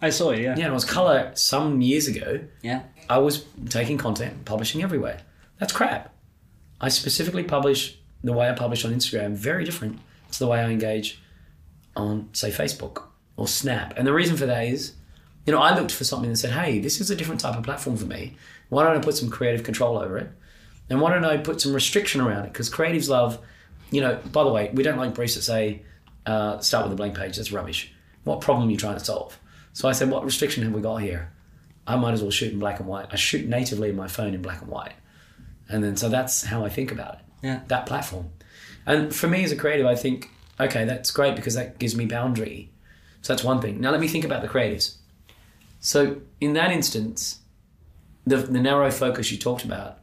I 0.01 0.09
saw 0.09 0.31
it, 0.31 0.39
yeah. 0.41 0.55
Yeah, 0.57 0.67
it 0.67 0.73
was 0.73 0.85
color 0.85 1.31
some 1.35 1.81
years 1.81 2.07
ago. 2.07 2.41
Yeah. 2.61 2.83
I 3.09 3.17
was 3.19 3.45
taking 3.69 3.97
content, 3.97 4.45
publishing 4.45 4.83
everywhere. 4.83 5.21
That's 5.59 5.73
crap. 5.73 6.13
I 6.81 6.89
specifically 6.89 7.43
publish 7.43 7.97
the 8.23 8.33
way 8.33 8.49
I 8.49 8.53
publish 8.53 8.83
on 8.83 8.93
Instagram 8.93 9.33
very 9.33 9.63
different 9.63 9.99
to 10.31 10.39
the 10.39 10.47
way 10.47 10.59
I 10.59 10.69
engage 10.69 11.21
on, 11.95 12.29
say, 12.33 12.49
Facebook 12.49 13.03
or 13.37 13.47
Snap. 13.47 13.93
And 13.97 14.05
the 14.05 14.13
reason 14.13 14.35
for 14.35 14.45
that 14.45 14.65
is, 14.67 14.93
you 15.45 15.53
know, 15.53 15.59
I 15.59 15.77
looked 15.77 15.91
for 15.91 16.03
something 16.03 16.29
that 16.29 16.37
said, 16.37 16.51
hey, 16.51 16.79
this 16.79 16.99
is 16.99 17.09
a 17.09 17.15
different 17.15 17.39
type 17.39 17.55
of 17.55 17.63
platform 17.63 17.95
for 17.97 18.05
me. 18.05 18.35
Why 18.69 18.83
don't 18.83 18.97
I 18.97 18.99
put 18.99 19.15
some 19.15 19.29
creative 19.29 19.63
control 19.63 19.97
over 19.97 20.17
it? 20.17 20.29
And 20.89 20.99
why 21.01 21.13
don't 21.13 21.25
I 21.25 21.37
put 21.37 21.61
some 21.61 21.73
restriction 21.73 22.21
around 22.21 22.45
it? 22.45 22.53
Because 22.53 22.69
creatives 22.69 23.09
love, 23.09 23.39
you 23.91 24.01
know, 24.01 24.19
by 24.31 24.43
the 24.43 24.51
way, 24.51 24.71
we 24.73 24.83
don't 24.83 24.97
like 24.97 25.13
briefs 25.13 25.35
that 25.35 25.43
say, 25.43 25.83
uh, 26.25 26.59
start 26.59 26.85
with 26.85 26.93
a 26.93 26.95
blank 26.95 27.15
page. 27.15 27.37
That's 27.37 27.51
rubbish. 27.51 27.93
What 28.23 28.41
problem 28.41 28.67
are 28.67 28.71
you 28.71 28.77
trying 28.77 28.97
to 28.97 29.05
solve? 29.05 29.39
So 29.75 29.89
I 29.89 29.91
said, 29.91 30.09
what 30.09 30.23
restriction 30.23 30.63
have 30.63 30.71
we 30.71 30.79
got 30.79 31.01
here? 31.01 31.33
I 31.85 31.97
might 31.97 32.13
as 32.13 32.21
well 32.21 32.31
shoot 32.31 32.53
in 32.53 32.59
black 32.59 32.79
and 32.79 32.87
white. 32.87 33.07
I 33.11 33.17
shoot 33.17 33.45
natively 33.45 33.89
in 33.89 33.95
my 33.97 34.07
phone 34.07 34.33
in 34.33 34.41
black 34.41 34.61
and 34.61 34.71
white. 34.71 34.93
And 35.67 35.83
then, 35.83 35.97
so 35.97 36.07
that's 36.07 36.45
how 36.45 36.63
I 36.63 36.69
think 36.69 36.93
about 36.93 37.15
it. 37.15 37.19
Yeah. 37.43 37.59
That 37.67 37.85
platform. 37.85 38.29
And 38.85 39.13
for 39.13 39.27
me 39.27 39.43
as 39.43 39.51
a 39.51 39.57
creative, 39.57 39.85
I 39.85 39.95
think, 39.95 40.29
okay, 40.61 40.85
that's 40.85 41.11
great 41.11 41.35
because 41.35 41.55
that 41.55 41.77
gives 41.77 41.93
me 41.93 42.05
boundary. 42.05 42.71
So 43.21 43.33
that's 43.33 43.43
one 43.43 43.59
thing. 43.59 43.81
Now 43.81 43.91
let 43.91 43.99
me 43.99 44.07
think 44.07 44.23
about 44.23 44.41
the 44.41 44.47
creatives. 44.47 44.95
So 45.81 46.21
in 46.39 46.53
that 46.53 46.71
instance, 46.71 47.39
the, 48.25 48.37
the 48.37 48.61
narrow 48.61 48.89
focus 48.91 49.29
you 49.29 49.37
talked 49.37 49.65
about, 49.65 49.99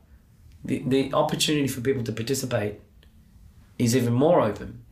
the, 0.62 0.83
the 0.87 1.14
opportunity 1.14 1.67
for 1.67 1.81
people 1.81 2.05
to 2.05 2.12
participate 2.12 2.79
is 3.79 3.97
even 3.97 4.12
more 4.12 4.43
open 4.43 4.85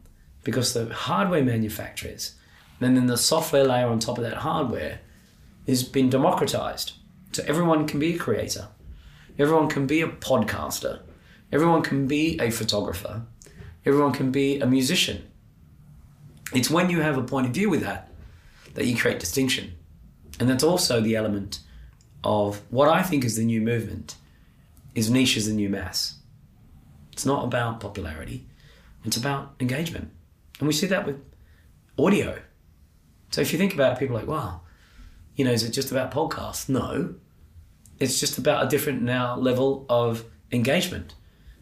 because 0.43 0.73
the 0.73 0.87
hardware 0.95 1.45
manufacturers 1.45 2.37
and 2.81 2.97
then 2.97 3.07
the 3.07 3.17
software 3.17 3.65
layer 3.65 3.87
on 3.87 3.99
top 3.99 4.19
of 4.19 4.25
that 4.25 4.39
hardware 4.39 5.01
has 5.67 5.83
been 5.83 6.11
democratized. 6.11 6.93
So 7.33 7.45
everyone 7.47 7.87
can 7.87 8.01
be 8.01 8.15
a 8.15 8.19
creator, 8.19 8.69
everyone 9.39 9.69
can 9.69 9.87
be 9.87 10.01
a 10.01 10.09
podcaster, 10.09 11.01
everyone 11.53 11.83
can 11.83 12.07
be 12.07 12.39
a 12.41 12.51
photographer, 12.51 13.23
everyone 13.85 14.13
can 14.13 14.31
be 14.31 14.59
a 14.61 14.67
musician. 14.67 15.31
It's 16.53 16.71
when 16.71 16.91
you 16.91 17.01
have 17.01 17.17
a 17.17 17.23
point 17.23 17.47
of 17.47 17.55
view 17.55 17.71
with 17.71 17.83
that 17.83 18.11
that 18.75 18.87
you 18.87 18.97
create 18.97 19.21
distinction. 19.21 19.75
And 20.41 20.49
that's 20.49 20.65
also 20.65 21.01
the 21.01 21.17
element 21.17 21.61
of 22.25 22.63
what 22.71 22.89
I 22.89 23.03
think 23.03 23.25
is 23.25 23.37
the 23.37 23.45
new 23.45 23.61
movement 23.61 24.17
is 24.95 25.11
niche 25.11 25.37
is 25.37 25.47
the 25.47 25.55
new 25.55 25.69
mass. 25.69 26.17
It's 27.13 27.27
not 27.27 27.45
about 27.45 27.81
popularity, 27.81 28.47
it's 29.05 29.17
about 29.17 29.55
engagement. 29.61 30.11
And 30.59 30.67
we 30.67 30.75
see 30.75 30.87
that 30.87 31.07
with 31.07 31.21
audio. 31.99 32.39
So 33.31 33.41
if 33.41 33.53
you 33.53 33.59
think 33.59 33.75
about 33.75 33.93
it, 33.93 33.99
people 33.99 34.17
are 34.17 34.21
like, 34.21 34.29
wow, 34.29 34.61
you 35.37 35.45
know, 35.45 35.53
is 35.53 35.63
it 35.63 35.71
just 35.71 35.91
about 35.91 36.11
podcasts? 36.11 36.69
No. 36.69 37.15
It's 37.99 38.19
just 38.19 38.39
about 38.39 38.67
a 38.67 38.69
different 38.69 39.03
now 39.03 39.37
level 39.37 39.87
of 39.89 40.25
engagement. 40.53 41.15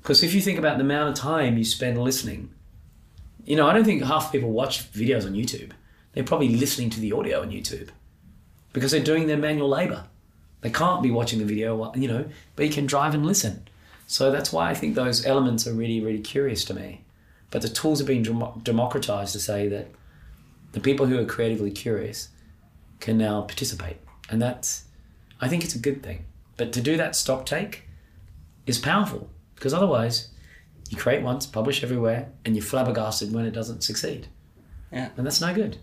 Because 0.02 0.22
if 0.22 0.34
you 0.34 0.40
think 0.40 0.58
about 0.58 0.78
the 0.78 0.84
amount 0.84 1.10
of 1.10 1.14
time 1.14 1.58
you 1.58 1.64
spend 1.64 2.02
listening, 2.02 2.50
you 3.44 3.56
know, 3.56 3.66
I 3.66 3.72
don't 3.72 3.84
think 3.84 4.02
half 4.02 4.32
people 4.32 4.50
watch 4.50 4.90
videos 4.92 5.26
on 5.26 5.34
YouTube. 5.34 5.72
They're 6.12 6.24
probably 6.24 6.48
listening 6.48 6.90
to 6.90 7.00
the 7.00 7.12
audio 7.12 7.42
on 7.42 7.50
YouTube 7.50 7.88
because 8.72 8.90
they're 8.90 9.00
doing 9.02 9.26
their 9.26 9.36
manual 9.36 9.68
labor. 9.68 10.04
They 10.60 10.70
can't 10.70 11.02
be 11.02 11.10
watching 11.10 11.38
the 11.38 11.44
video, 11.44 11.92
you 11.94 12.08
know, 12.08 12.26
but 12.56 12.66
you 12.66 12.72
can 12.72 12.86
drive 12.86 13.14
and 13.14 13.24
listen. 13.24 13.68
So 14.06 14.30
that's 14.30 14.52
why 14.52 14.70
I 14.70 14.74
think 14.74 14.94
those 14.94 15.24
elements 15.26 15.66
are 15.66 15.72
really, 15.72 16.00
really 16.00 16.20
curious 16.20 16.64
to 16.66 16.74
me. 16.74 17.04
But 17.50 17.62
the 17.62 17.68
tools 17.68 18.00
are 18.00 18.04
being 18.04 18.22
democratized 18.62 19.32
to 19.34 19.40
say 19.40 19.68
that 19.68 19.88
the 20.72 20.80
people 20.80 21.06
who 21.06 21.18
are 21.18 21.24
creatively 21.24 21.70
curious 21.70 22.28
can 23.00 23.16
now 23.18 23.42
participate. 23.42 23.96
And 24.30 24.40
that's, 24.40 24.84
I 25.40 25.48
think 25.48 25.64
it's 25.64 25.74
a 25.74 25.78
good 25.78 26.02
thing. 26.02 26.24
But 26.56 26.72
to 26.72 26.80
do 26.80 26.96
that 26.96 27.16
stock 27.16 27.46
take 27.46 27.84
is 28.66 28.78
powerful 28.78 29.30
because 29.54 29.72
otherwise 29.72 30.28
you 30.90 30.96
create 30.96 31.22
once, 31.22 31.46
publish 31.46 31.82
everywhere, 31.82 32.30
and 32.44 32.56
you're 32.56 32.64
flabbergasted 32.64 33.32
when 33.32 33.44
it 33.44 33.52
doesn't 33.52 33.82
succeed. 33.82 34.26
Yeah. 34.92 35.10
And 35.16 35.26
that's 35.26 35.40
no 35.40 35.54
good. 35.54 35.78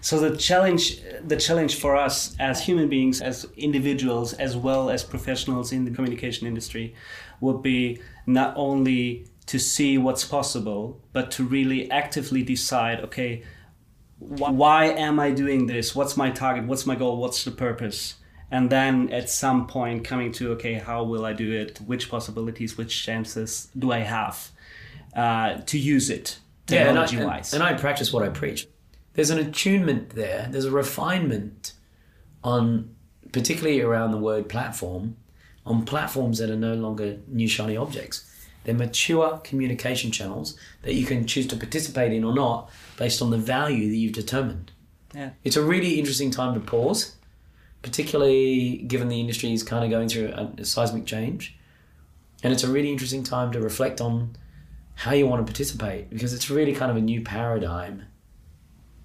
So 0.00 0.20
the 0.20 0.36
challenge, 0.36 1.00
the 1.26 1.36
challenge 1.36 1.76
for 1.76 1.96
us 1.96 2.36
as 2.38 2.62
human 2.62 2.88
beings, 2.88 3.22
as 3.22 3.46
individuals, 3.56 4.34
as 4.34 4.56
well 4.56 4.90
as 4.90 5.02
professionals 5.02 5.72
in 5.72 5.84
the 5.84 5.90
communication 5.90 6.46
industry, 6.46 6.94
would 7.40 7.62
be 7.62 8.00
not 8.26 8.52
only 8.56 9.26
to 9.46 9.58
see 9.58 9.96
what's 9.96 10.24
possible, 10.24 11.00
but 11.12 11.30
to 11.32 11.44
really 11.44 11.90
actively 11.90 12.42
decide, 12.42 13.00
okay, 13.00 13.42
wh- 14.20 14.54
why 14.54 14.86
am 14.86 15.18
I 15.18 15.32
doing 15.32 15.66
this? 15.66 15.94
What's 15.94 16.16
my 16.16 16.30
target? 16.30 16.66
What's 16.66 16.86
my 16.86 16.94
goal? 16.94 17.16
What's 17.16 17.44
the 17.44 17.50
purpose? 17.50 18.14
And 18.50 18.70
then 18.70 19.10
at 19.10 19.30
some 19.30 19.66
point 19.66 20.04
coming 20.04 20.32
to, 20.32 20.52
okay, 20.52 20.74
how 20.74 21.04
will 21.04 21.24
I 21.24 21.32
do 21.32 21.52
it? 21.52 21.78
Which 21.78 22.10
possibilities, 22.10 22.76
which 22.76 23.04
chances 23.04 23.68
do 23.78 23.92
I 23.92 23.98
have 23.98 24.50
uh, 25.14 25.58
to 25.66 25.78
use 25.78 26.10
it 26.10 26.38
technology 26.66 27.16
and 27.16 27.26
I, 27.26 27.28
wise? 27.28 27.52
And, 27.52 27.62
and 27.62 27.74
I 27.74 27.78
practice 27.78 28.12
what 28.12 28.22
I 28.22 28.28
preach. 28.28 28.66
There's 29.14 29.30
an 29.30 29.38
attunement 29.38 30.10
there. 30.10 30.48
There's 30.50 30.64
a 30.64 30.70
refinement 30.70 31.74
on, 32.42 32.94
particularly 33.32 33.80
around 33.80 34.12
the 34.12 34.18
word 34.18 34.48
platform, 34.48 35.16
on 35.66 35.84
platforms 35.84 36.38
that 36.38 36.50
are 36.50 36.56
no 36.56 36.74
longer 36.74 37.18
new 37.28 37.48
shiny 37.48 37.76
objects. 37.76 38.24
They're 38.64 38.74
mature 38.74 39.38
communication 39.38 40.10
channels 40.10 40.56
that 40.82 40.94
you 40.94 41.06
can 41.06 41.26
choose 41.26 41.46
to 41.48 41.56
participate 41.56 42.12
in 42.12 42.24
or 42.24 42.34
not 42.34 42.70
based 42.96 43.22
on 43.22 43.30
the 43.30 43.38
value 43.38 43.88
that 43.88 43.96
you've 43.96 44.12
determined. 44.12 44.72
yeah. 45.14 45.30
It's 45.44 45.56
a 45.56 45.62
really 45.62 45.98
interesting 45.98 46.30
time 46.30 46.54
to 46.54 46.60
pause, 46.60 47.16
particularly 47.82 48.78
given 48.78 49.08
the 49.08 49.18
industry 49.18 49.52
is 49.52 49.62
kind 49.62 49.84
of 49.84 49.90
going 49.90 50.08
through 50.08 50.28
a, 50.28 50.52
a 50.58 50.64
seismic 50.64 51.06
change. 51.06 51.56
And 52.42 52.52
it's 52.52 52.64
a 52.64 52.68
really 52.68 52.90
interesting 52.90 53.22
time 53.22 53.52
to 53.52 53.60
reflect 53.60 54.00
on 54.00 54.36
how 54.94 55.12
you 55.12 55.26
want 55.26 55.44
to 55.44 55.50
participate 55.50 56.10
because 56.10 56.34
it's 56.34 56.50
really 56.50 56.74
kind 56.74 56.90
of 56.90 56.96
a 56.96 57.00
new 57.00 57.22
paradigm. 57.22 58.04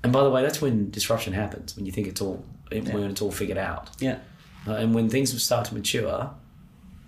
And 0.03 0.11
by 0.11 0.23
the 0.23 0.29
way, 0.29 0.41
that's 0.41 0.61
when 0.61 0.91
disruption 0.91 1.33
happens 1.33 1.75
when 1.75 1.85
you 1.85 1.91
think 1.91 2.07
it's 2.07 2.21
all 2.21 2.43
when 2.69 3.03
it's 3.03 3.21
all 3.21 3.31
figured 3.31 3.57
out. 3.57 3.89
Yeah. 3.99 4.19
Uh, 4.67 4.73
and 4.73 4.93
when 4.93 5.09
things 5.09 5.41
start 5.41 5.65
to 5.67 5.73
mature, 5.73 6.31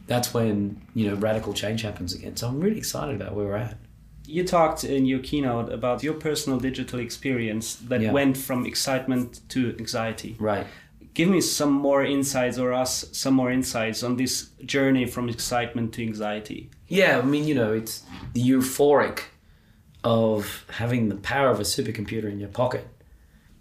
that's 0.08 0.34
when 0.34 0.82
you 0.94 1.08
know 1.10 1.16
radical 1.16 1.54
change 1.54 1.82
happens 1.84 2.14
again. 2.14 2.36
So 2.36 2.48
I'm 2.48 2.60
really 2.60 2.78
excited 2.78 3.16
about 3.16 3.36
where 3.36 3.46
we're 3.48 3.56
at. 3.58 3.78
You 4.26 4.44
talked 4.46 4.84
in 4.84 5.06
your 5.06 5.20
keynote 5.20 5.72
about 5.72 6.04
your 6.04 6.14
personal 6.14 6.60
digital 6.60 7.00
experience 7.00 7.76
that 7.76 8.02
Yeah. 8.02 8.12
went 8.12 8.36
from 8.38 8.66
excitement 8.66 9.40
to 9.50 9.74
anxiety. 9.80 10.36
Right. 10.40 10.68
Give 11.14 11.30
me 11.30 11.42
some 11.42 11.72
more 11.72 12.04
insights, 12.04 12.58
or 12.60 12.74
us 12.74 13.06
some 13.12 13.34
more 13.34 13.52
insights 13.52 14.04
on 14.04 14.18
this 14.18 14.50
journey 14.66 15.06
from 15.06 15.30
excitement 15.30 15.94
to 15.94 16.04
anxiety. 16.04 16.70
Yeah, 16.88 17.20
I 17.20 17.26
mean, 17.26 17.48
you 17.48 17.56
know, 17.56 17.74
it's 17.74 18.04
the 18.34 18.42
euphoric 18.42 19.20
of 20.04 20.66
having 20.70 21.10
the 21.10 21.16
power 21.16 21.50
of 21.50 21.60
a 21.60 21.64
supercomputer 21.64 22.30
in 22.32 22.40
your 22.40 22.50
pocket 22.50 22.86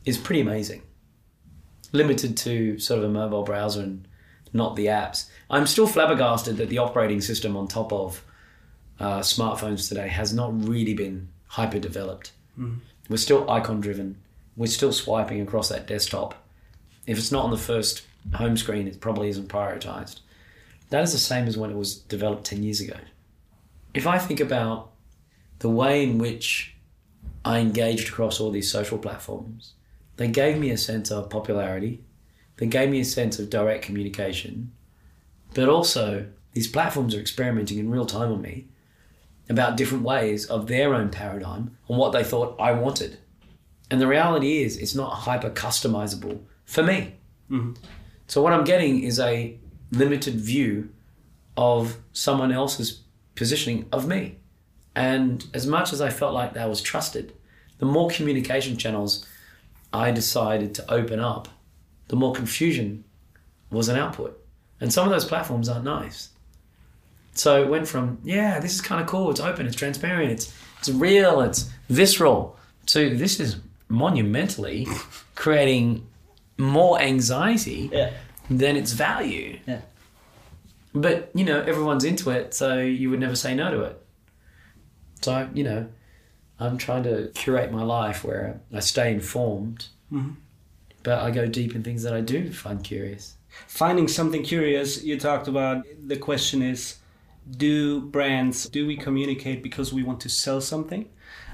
is 0.04 0.18
pretty 0.18 0.40
amazing. 0.40 0.82
Limited 1.92 2.36
to 2.38 2.78
sort 2.78 2.98
of 2.98 3.04
a 3.04 3.08
mobile 3.08 3.42
browser 3.44 3.80
and 3.82 4.06
not 4.52 4.76
the 4.76 4.86
apps. 4.86 5.28
I'm 5.50 5.66
still 5.66 5.86
flabbergasted 5.86 6.56
that 6.56 6.68
the 6.68 6.78
operating 6.78 7.20
system 7.20 7.56
on 7.56 7.68
top 7.68 7.92
of 7.92 8.24
uh, 8.98 9.20
smartphones 9.20 9.88
today 9.88 10.08
has 10.08 10.32
not 10.32 10.66
really 10.66 10.94
been 10.94 11.28
hyper 11.48 11.78
developed. 11.78 12.32
We're 13.08 13.16
still 13.18 13.48
icon 13.50 13.80
driven. 13.80 14.16
We're 14.56 14.66
still 14.66 14.92
swiping 14.92 15.40
across 15.40 15.68
that 15.68 15.86
desktop. 15.86 16.34
If 17.06 17.18
it's 17.18 17.30
not 17.30 17.44
on 17.44 17.50
the 17.50 17.58
first 17.58 18.02
home 18.34 18.56
screen, 18.56 18.88
it 18.88 19.00
probably 19.00 19.28
isn't 19.28 19.48
prioritized. 19.48 20.20
That 20.90 21.02
is 21.02 21.12
the 21.12 21.18
same 21.18 21.46
as 21.46 21.56
when 21.56 21.70
it 21.70 21.76
was 21.76 21.96
developed 21.96 22.44
10 22.44 22.62
years 22.62 22.80
ago. 22.80 22.96
If 23.94 24.06
I 24.06 24.18
think 24.18 24.40
about 24.40 24.90
the 25.58 25.70
way 25.70 26.02
in 26.02 26.18
which 26.18 26.74
I 27.44 27.58
engaged 27.58 28.08
across 28.08 28.40
all 28.40 28.50
these 28.50 28.70
social 28.70 28.98
platforms, 28.98 29.74
they 30.16 30.28
gave 30.28 30.58
me 30.58 30.70
a 30.70 30.78
sense 30.78 31.10
of 31.10 31.30
popularity, 31.30 32.02
they 32.56 32.66
gave 32.66 32.90
me 32.90 33.00
a 33.00 33.04
sense 33.04 33.38
of 33.38 33.50
direct 33.50 33.84
communication, 33.84 34.72
but 35.54 35.68
also 35.68 36.26
these 36.52 36.68
platforms 36.68 37.14
are 37.14 37.20
experimenting 37.20 37.78
in 37.78 37.90
real 37.90 38.06
time 38.06 38.32
on 38.32 38.40
me 38.40 38.66
about 39.48 39.76
different 39.76 40.04
ways 40.04 40.46
of 40.46 40.66
their 40.66 40.94
own 40.94 41.10
paradigm 41.10 41.76
and 41.88 41.98
what 41.98 42.12
they 42.12 42.25
thought 42.25 42.58
I 42.60 42.72
wanted. 42.72 43.18
And 43.90 44.00
the 44.00 44.06
reality 44.06 44.62
is, 44.62 44.76
it's 44.76 44.94
not 44.94 45.10
hyper 45.10 45.50
customizable 45.50 46.40
for 46.64 46.82
me. 46.82 47.14
Mm-hmm. 47.50 47.75
So, 48.26 48.42
what 48.42 48.52
I'm 48.52 48.64
getting 48.64 49.02
is 49.02 49.20
a 49.20 49.56
limited 49.92 50.34
view 50.34 50.90
of 51.56 51.98
someone 52.12 52.52
else's 52.52 53.02
positioning 53.36 53.86
of 53.92 54.08
me. 54.08 54.36
And 54.94 55.46
as 55.54 55.66
much 55.66 55.92
as 55.92 56.00
I 56.00 56.10
felt 56.10 56.34
like 56.34 56.54
that 56.54 56.68
was 56.68 56.80
trusted, 56.80 57.32
the 57.78 57.86
more 57.86 58.10
communication 58.10 58.76
channels 58.76 59.26
I 59.92 60.10
decided 60.10 60.75
to 60.76 60.90
open 60.90 61.20
up, 61.20 61.48
the 62.08 62.16
more 62.16 62.32
confusion 62.32 63.04
was 63.70 63.88
an 63.88 63.96
output. 63.96 64.38
And 64.80 64.92
some 64.92 65.04
of 65.06 65.10
those 65.12 65.25
platforms 65.25 65.68
aren't 65.68 65.84
nice. 65.84 66.30
So 67.34 67.62
it 67.62 67.68
went 67.68 67.86
from, 67.86 68.18
yeah, 68.25 68.60
this 68.60 68.75
is 68.75 68.80
kind 68.80 69.00
of 69.00 69.06
cool, 69.06 69.30
it's 69.30 69.40
open, 69.40 69.66
it's 69.66 69.76
transparent, 69.76 70.32
it's, 70.32 70.54
it's 70.78 70.88
real, 70.88 71.40
it's 71.42 71.70
visceral, 71.88 72.56
to 72.86 73.14
this 73.16 73.40
is 73.40 73.56
monumentally 73.88 74.86
creating 75.34 76.06
more 76.58 76.98
anxiety 77.00 77.90
Yeah. 77.92 78.12
than 78.48 78.76
its 78.76 78.92
value. 78.92 79.58
Yeah. 79.66 79.80
But, 80.94 81.30
you 81.34 81.44
know, 81.44 81.60
everyone's 81.60 82.04
into 82.04 82.30
it, 82.30 82.54
so 82.54 82.78
you 82.78 83.10
would 83.10 83.20
never 83.20 83.36
say 83.36 83.54
no 83.54 83.70
to 83.70 83.82
it. 83.82 84.02
So, 85.20 85.48
you 85.52 85.64
know, 85.64 85.88
I'm 86.58 86.78
trying 86.78 87.02
to 87.02 87.30
curate 87.34 87.70
my 87.70 87.82
life 87.82 88.25
where 88.25 88.60
I 88.72 88.80
stay 88.80 89.12
informed, 89.12 89.86
mm-hmm. 90.10 90.30
But 91.06 91.20
I 91.20 91.30
go 91.30 91.46
deep 91.46 91.76
in 91.76 91.84
things 91.84 92.02
that 92.02 92.12
I 92.12 92.20
do 92.20 92.52
find 92.52 92.82
curious. 92.82 93.36
Finding 93.68 94.08
something 94.08 94.42
curious, 94.42 95.04
you 95.04 95.16
talked 95.16 95.46
about 95.46 95.84
the 96.04 96.16
question 96.16 96.62
is 96.62 96.96
do 97.48 98.00
brands, 98.00 98.68
do 98.68 98.88
we 98.88 98.96
communicate 98.96 99.62
because 99.62 99.92
we 99.92 100.02
want 100.02 100.20
to 100.22 100.28
sell 100.28 100.60
something? 100.60 101.08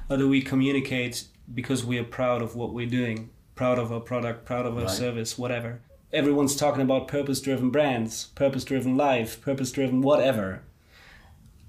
Or 0.09 0.17
do 0.17 0.27
we 0.27 0.41
communicate 0.41 1.27
because 1.55 1.85
we 1.85 1.99
are 1.99 2.05
proud 2.05 2.41
of 2.41 2.57
what 2.57 2.73
we're 2.73 2.87
doing, 2.87 3.29
proud 3.55 3.79
of 3.79 3.93
our 3.93 4.01
product, 4.01 4.47
proud 4.47 4.65
of 4.65 4.79
our 4.79 4.85
Right. 4.85 4.91
service, 4.91 5.37
whatever? 5.37 5.81
Everyone's 6.15 6.57
talking 6.57 6.81
about 6.81 7.07
purpose 7.07 7.39
driven 7.39 7.69
brands, 7.69 8.29
purpose 8.35 8.65
driven 8.65 8.97
life, 8.97 9.39
purpose 9.43 9.71
driven 9.71 10.01
whatever. 10.01 10.63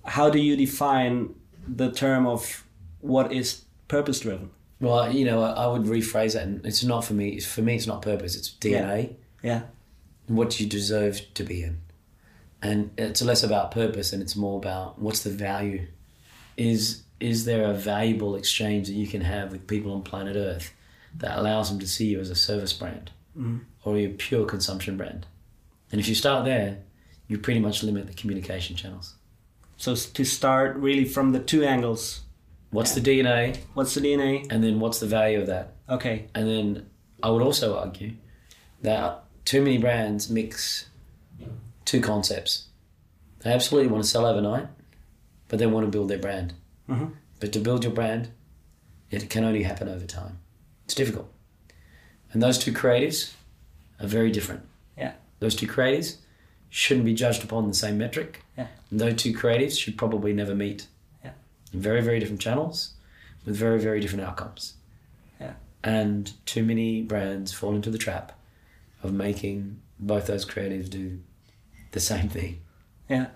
How 0.06 0.30
do 0.30 0.40
you 0.40 0.56
define 0.56 1.36
the 1.68 1.92
term 1.92 2.25
of 2.25 2.63
what 3.02 3.34
is 3.34 3.66
purpose 3.90 4.22
driven? 4.22 4.52
Well, 4.84 5.13
you 5.13 5.24
know, 5.24 5.42
I, 5.42 5.52
I 5.52 5.68
would 5.68 5.84
rephrase 5.84 6.34
that, 6.34 6.44
and 6.44 6.66
it's 6.66 6.84
not 6.84 7.06
for 7.06 7.13
me. 7.13 7.40
For 7.40 7.62
me, 7.62 7.75
it's 7.75 7.88
not 7.88 8.02
purpose. 8.02 8.36
It's 8.36 8.50
DNA. 8.50 9.16
Yeah. 9.42 9.62
What 10.28 10.60
you 10.60 10.68
deserve 10.68 11.22
to 11.36 11.44
be 11.44 11.63
in, 11.63 11.80
and 12.62 12.92
it's 12.98 13.22
less 13.22 13.44
about 13.44 13.72
purpose, 13.72 14.12
and 14.12 14.22
it's 14.22 14.36
more 14.36 14.58
about 14.58 15.00
what's 15.00 15.24
the 15.24 15.30
value. 15.30 15.88
Is 16.58 17.04
is 17.22 17.46
there 17.46 17.63
a 17.63 17.74
valuable 17.74 18.36
exchange 18.36 18.88
that 18.88 18.94
you 18.94 19.08
can 19.08 19.22
have 19.22 19.54
with 19.54 19.68
people 19.68 19.94
on 19.94 20.02
planet 20.02 20.36
Earth 20.36 20.74
that 21.18 21.38
allows 21.38 21.70
them 21.70 21.80
to 21.80 21.88
see 21.88 22.08
you 22.08 22.20
as 22.20 22.30
a 22.30 22.36
service 22.36 22.74
brand, 22.74 23.12
mm. 23.38 23.62
or 23.86 23.96
are 23.96 24.00
a 24.00 24.08
pure 24.10 24.46
consumption 24.46 24.98
brand? 24.98 25.25
And 25.94 26.02
if 26.02 26.10
you 26.10 26.16
start 26.16 26.44
there, 26.44 26.80
you 27.30 27.38
pretty 27.38 27.62
much 27.62 27.84
limit 27.84 28.08
the 28.08 28.13
communication 28.13 28.75
channels. 28.75 29.16
So 29.78 29.96
to 29.96 30.25
start 30.25 30.75
really 30.75 31.06
from 31.06 31.32
the 31.32 31.40
two 31.40 31.63
angles. 31.63 32.22
What's 32.74 32.94
the 32.96 33.01
DNA, 33.01 33.58
What's 33.75 33.94
the 33.94 34.01
DNA? 34.01 34.48
and 34.51 34.63
then 34.63 34.80
what's 34.80 35.00
the 35.00 35.06
value 35.08 35.39
of 35.39 35.48
that? 35.48 35.74
Okay. 35.88 36.25
And 36.36 36.48
then 36.48 36.88
I 37.22 37.30
would 37.30 37.42
also 37.44 37.77
argue 37.77 38.13
that 38.82 39.24
too 39.46 39.62
many 39.62 39.77
brands 39.77 40.30
mix 40.30 40.88
two 41.86 42.01
concepts. 42.01 42.68
They 43.39 43.51
absolutely 43.53 43.89
want 43.92 44.03
to 44.03 44.10
sell 44.10 44.25
overnight, 44.25 44.68
but 45.50 45.60
they 45.60 45.68
want 45.68 45.86
to 45.86 45.92
build 45.92 46.10
their 46.10 46.18
brand. 46.18 46.53
Mhm. 46.89 47.13
But 47.39 47.53
to 47.53 47.60
build 47.60 47.84
your 47.84 47.94
brand, 47.94 48.30
it 49.12 49.30
can 49.30 49.44
only 49.44 49.63
happen 49.63 49.88
over 49.88 50.06
time. 50.06 50.39
It's 50.86 50.96
difficult. 50.96 51.32
And 52.32 52.42
those 52.42 52.58
two 52.58 52.74
creatives 52.74 53.34
are 54.00 54.08
very 54.08 54.32
different. 54.32 54.63
Yeah. 54.98 55.13
Those 55.39 55.56
two 55.56 55.68
creatives 55.68 56.18
shouldn't 56.70 57.06
be 57.06 57.13
judged 57.13 57.44
upon 57.44 57.68
the 57.68 57.74
same 57.75 57.98
metric. 58.00 58.44
Yeah. 58.58 58.68
And 58.89 59.00
those 59.00 59.15
two 59.22 59.34
creatives 59.34 59.77
should 59.80 59.98
probably 59.98 60.34
never 60.34 60.56
meet. 60.56 60.88
In 61.74 61.80
very, 61.80 62.01
very 62.01 62.20
different 62.20 62.42
channels 62.42 62.94
with 63.46 63.56
very, 63.56 63.80
very 63.80 64.00
different 64.00 64.24
outcomes. 64.24 64.75
Yeah. 65.39 65.53
And 65.84 66.32
too 66.46 66.63
many 66.63 67.01
brands 67.01 67.51
fall 67.51 67.75
into 67.75 67.89
the 67.89 67.98
trap 67.98 68.32
of 69.01 69.12
making 69.12 69.82
both 70.00 70.27
those 70.27 70.46
creatives 70.46 70.89
do 70.89 71.20
the 71.92 72.00
same 72.00 72.30
thing. 72.30 72.62
Yeah. 73.10 73.27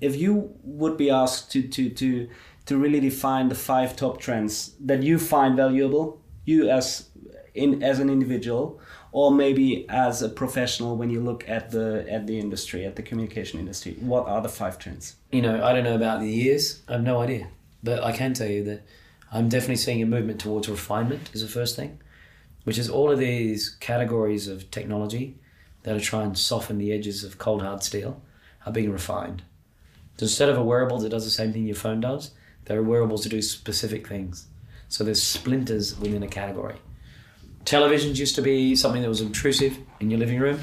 If 0.00 0.16
you 0.16 0.54
would 0.64 0.96
be 0.96 1.10
asked 1.10 1.52
to 1.52 1.62
to 1.62 1.88
to 1.90 2.28
to 2.66 2.76
really 2.76 3.00
define 3.00 3.48
the 3.48 3.54
five 3.54 3.96
top 3.96 4.20
trends 4.20 4.74
that 4.80 5.02
you 5.02 5.18
find 5.18 5.56
valuable, 5.56 6.20
you 6.44 6.68
as 6.68 7.08
in 7.54 7.82
as 7.82 7.98
an 7.98 8.08
individual 8.08 8.80
or 9.12 9.30
maybe 9.30 9.86
as 9.88 10.22
a 10.22 10.28
professional 10.28 10.96
when 10.96 11.10
you 11.10 11.20
look 11.20 11.46
at 11.48 11.70
the 11.70 12.06
at 12.10 12.26
the 12.26 12.38
industry 12.38 12.84
at 12.84 12.96
the 12.96 13.02
communication 13.02 13.60
industry 13.60 13.94
what 14.00 14.26
are 14.26 14.40
the 14.40 14.48
five 14.48 14.78
trends 14.78 15.16
You 15.30 15.42
know, 15.42 15.64
I 15.64 15.72
don't 15.72 15.84
know 15.84 15.94
about 15.94 16.20
the 16.20 16.28
years. 16.28 16.82
I 16.88 16.92
have 16.92 17.02
no 17.02 17.20
idea, 17.20 17.48
but 17.82 18.04
I 18.04 18.12
can 18.12 18.34
tell 18.34 18.48
you 18.48 18.62
that 18.64 18.82
I'm 19.32 19.48
definitely 19.48 19.76
seeing 19.76 20.02
a 20.02 20.06
movement 20.06 20.40
towards 20.40 20.68
refinement. 20.68 21.30
Is 21.32 21.40
the 21.40 21.48
first 21.48 21.74
thing, 21.74 21.98
which 22.64 22.78
is 22.78 22.90
all 22.90 23.10
of 23.10 23.18
these 23.18 23.70
categories 23.80 24.46
of 24.46 24.70
technology 24.70 25.38
that 25.84 25.96
are 25.96 26.00
trying 26.00 26.32
to 26.32 26.40
soften 26.40 26.76
the 26.78 26.92
edges 26.92 27.24
of 27.24 27.38
cold 27.38 27.62
hard 27.62 27.82
steel 27.82 28.20
are 28.66 28.72
being 28.72 28.92
refined. 28.92 29.42
So 30.18 30.24
instead 30.24 30.50
of 30.50 30.58
a 30.58 30.62
wearable 30.62 30.98
that 30.98 31.08
does 31.08 31.24
the 31.24 31.30
same 31.30 31.52
thing 31.52 31.66
your 31.66 31.74
phone 31.74 32.00
does, 32.00 32.32
there 32.66 32.78
are 32.78 32.82
wearables 32.82 33.22
that 33.24 33.30
do 33.30 33.42
specific 33.42 34.06
things. 34.06 34.46
So 34.88 35.02
there's 35.02 35.22
splinters 35.22 35.98
within 35.98 36.22
a 36.22 36.28
category. 36.28 36.76
Televisions 37.64 38.18
used 38.18 38.34
to 38.34 38.42
be 38.42 38.74
something 38.76 39.02
that 39.02 39.08
was 39.08 39.20
intrusive 39.20 39.78
in 40.00 40.10
your 40.10 40.18
living 40.18 40.40
room, 40.40 40.60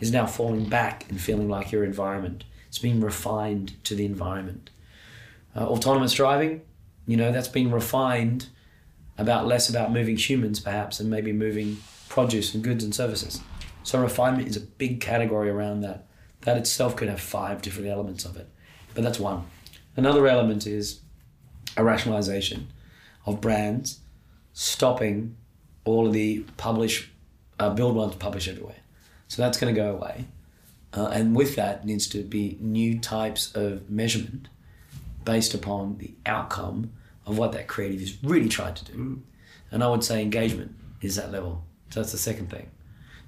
is 0.00 0.10
now 0.10 0.26
falling 0.26 0.64
back 0.64 1.08
and 1.08 1.20
feeling 1.20 1.48
like 1.48 1.70
your 1.70 1.84
environment. 1.84 2.44
It's 2.66 2.78
being 2.78 3.00
refined 3.00 3.82
to 3.84 3.94
the 3.94 4.04
environment. 4.04 4.70
Uh, 5.54 5.66
autonomous 5.66 6.12
driving, 6.12 6.62
you 7.06 7.16
know, 7.16 7.30
that's 7.30 7.48
been 7.48 7.70
refined 7.70 8.46
about 9.18 9.46
less 9.46 9.68
about 9.68 9.92
moving 9.92 10.16
humans 10.16 10.58
perhaps 10.58 10.98
and 10.98 11.08
maybe 11.08 11.32
moving 11.32 11.76
produce 12.08 12.54
and 12.54 12.64
goods 12.64 12.82
and 12.82 12.94
services. 12.94 13.40
So 13.84 14.00
refinement 14.00 14.48
is 14.48 14.56
a 14.56 14.60
big 14.60 15.00
category 15.00 15.50
around 15.50 15.82
that. 15.82 16.06
That 16.42 16.56
itself 16.56 16.96
could 16.96 17.08
have 17.08 17.20
five 17.20 17.62
different 17.62 17.88
elements 17.88 18.24
of 18.24 18.36
it, 18.36 18.48
but 18.94 19.04
that's 19.04 19.20
one. 19.20 19.46
Another 19.96 20.26
element 20.26 20.66
is 20.66 21.00
a 21.76 21.84
rationalization 21.84 22.68
of 23.24 23.40
brands 23.40 24.00
stopping 24.52 25.36
all 25.84 26.06
of 26.06 26.12
the 26.12 26.40
publish, 26.56 27.10
uh, 27.58 27.70
build 27.70 27.94
once, 27.96 28.14
publish 28.16 28.48
everywhere. 28.48 28.76
So 29.28 29.42
that's 29.42 29.58
going 29.58 29.74
to 29.74 29.80
go 29.80 29.94
away. 29.94 30.26
Uh, 30.94 31.06
and 31.06 31.34
with 31.34 31.56
that 31.56 31.86
needs 31.86 32.06
to 32.08 32.22
be 32.22 32.58
new 32.60 32.98
types 32.98 33.54
of 33.54 33.88
measurement 33.88 34.48
based 35.24 35.54
upon 35.54 35.98
the 35.98 36.14
outcome 36.26 36.92
of 37.24 37.38
what 37.38 37.52
that 37.52 37.66
creative 37.66 38.02
is 38.02 38.22
really 38.22 38.48
trying 38.48 38.74
to 38.74 38.84
do. 38.84 39.22
And 39.70 39.82
I 39.82 39.88
would 39.88 40.04
say 40.04 40.20
engagement 40.20 40.74
is 41.00 41.16
that 41.16 41.32
level. 41.32 41.64
So 41.90 42.00
that's 42.00 42.12
the 42.12 42.18
second 42.18 42.50
thing. 42.50 42.70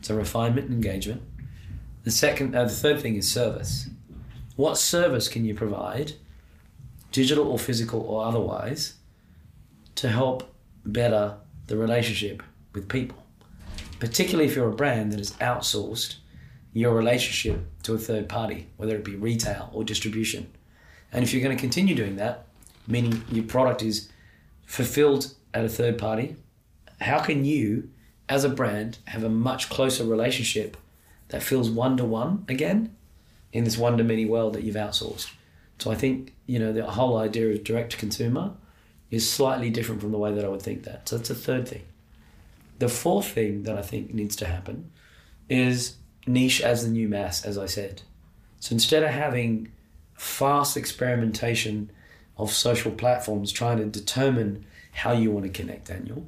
So 0.02 0.14
refinement 0.14 0.66
and 0.66 0.74
engagement. 0.74 1.22
The 2.02 2.10
second, 2.10 2.54
uh, 2.54 2.64
the 2.64 2.70
third 2.70 3.00
thing 3.00 3.16
is 3.16 3.30
service. 3.30 3.88
What 4.56 4.76
service 4.76 5.26
can 5.28 5.44
you 5.44 5.54
provide, 5.54 6.12
digital 7.12 7.48
or 7.48 7.58
physical 7.58 8.02
or 8.02 8.24
otherwise, 8.24 8.94
to 9.94 10.08
help 10.08 10.54
better 10.84 11.38
the 11.66 11.76
relationship 11.76 12.42
with 12.72 12.88
people? 12.88 13.24
Particularly 13.98 14.48
if 14.48 14.56
you're 14.56 14.68
a 14.68 14.74
brand 14.74 15.12
that 15.12 15.18
has 15.18 15.32
outsourced 15.32 16.16
your 16.72 16.94
relationship 16.94 17.64
to 17.84 17.94
a 17.94 17.98
third 17.98 18.28
party, 18.28 18.66
whether 18.76 18.96
it 18.96 19.04
be 19.04 19.14
retail 19.14 19.70
or 19.72 19.84
distribution. 19.84 20.50
And 21.12 21.22
if 21.22 21.32
you're 21.32 21.42
going 21.42 21.56
to 21.56 21.60
continue 21.60 21.94
doing 21.94 22.16
that, 22.16 22.46
meaning 22.86 23.22
your 23.30 23.44
product 23.44 23.82
is 23.82 24.08
fulfilled 24.66 25.32
at 25.54 25.64
a 25.64 25.68
third 25.68 25.96
party, 25.96 26.36
how 27.00 27.20
can 27.20 27.44
you, 27.44 27.90
as 28.28 28.44
a 28.44 28.48
brand, 28.48 28.98
have 29.06 29.22
a 29.22 29.28
much 29.28 29.68
closer 29.68 30.04
relationship 30.04 30.76
that 31.28 31.42
feels 31.42 31.70
one 31.70 31.96
to 31.96 32.04
one 32.04 32.44
again 32.48 32.94
in 33.52 33.64
this 33.64 33.78
one 33.78 33.96
to 33.96 34.04
many 34.04 34.24
world 34.24 34.54
that 34.54 34.64
you've 34.64 34.74
outsourced? 34.74 35.30
So 35.78 35.90
I 35.90 35.94
think, 35.94 36.34
you 36.46 36.58
know, 36.58 36.72
the 36.72 36.84
whole 36.84 37.16
idea 37.16 37.50
of 37.50 37.64
direct 37.64 37.92
to 37.92 37.96
consumer 37.96 38.52
is 39.10 39.30
slightly 39.30 39.70
different 39.70 40.00
from 40.00 40.12
the 40.12 40.18
way 40.18 40.32
that 40.32 40.44
I 40.44 40.48
would 40.48 40.62
think 40.62 40.84
that. 40.84 41.08
So 41.08 41.16
that's 41.16 41.30
a 41.30 41.34
third 41.34 41.68
thing. 41.68 41.82
The 42.78 42.88
fourth 42.88 43.28
thing 43.28 43.62
that 43.64 43.78
I 43.78 43.82
think 43.82 44.12
needs 44.12 44.36
to 44.36 44.46
happen 44.46 44.90
is 45.48 45.96
niche 46.26 46.60
as 46.60 46.84
the 46.84 46.90
new 46.90 47.08
mass, 47.08 47.44
as 47.44 47.56
I 47.56 47.66
said. 47.66 48.02
So 48.60 48.72
instead 48.72 49.02
of 49.02 49.10
having 49.10 49.70
fast 50.14 50.76
experimentation 50.76 51.90
of 52.36 52.50
social 52.50 52.90
platforms 52.90 53.52
trying 53.52 53.78
to 53.78 53.84
determine 53.86 54.64
how 54.92 55.12
you 55.12 55.30
want 55.30 55.44
to 55.44 55.50
connect, 55.50 55.88
Daniel, 55.88 56.26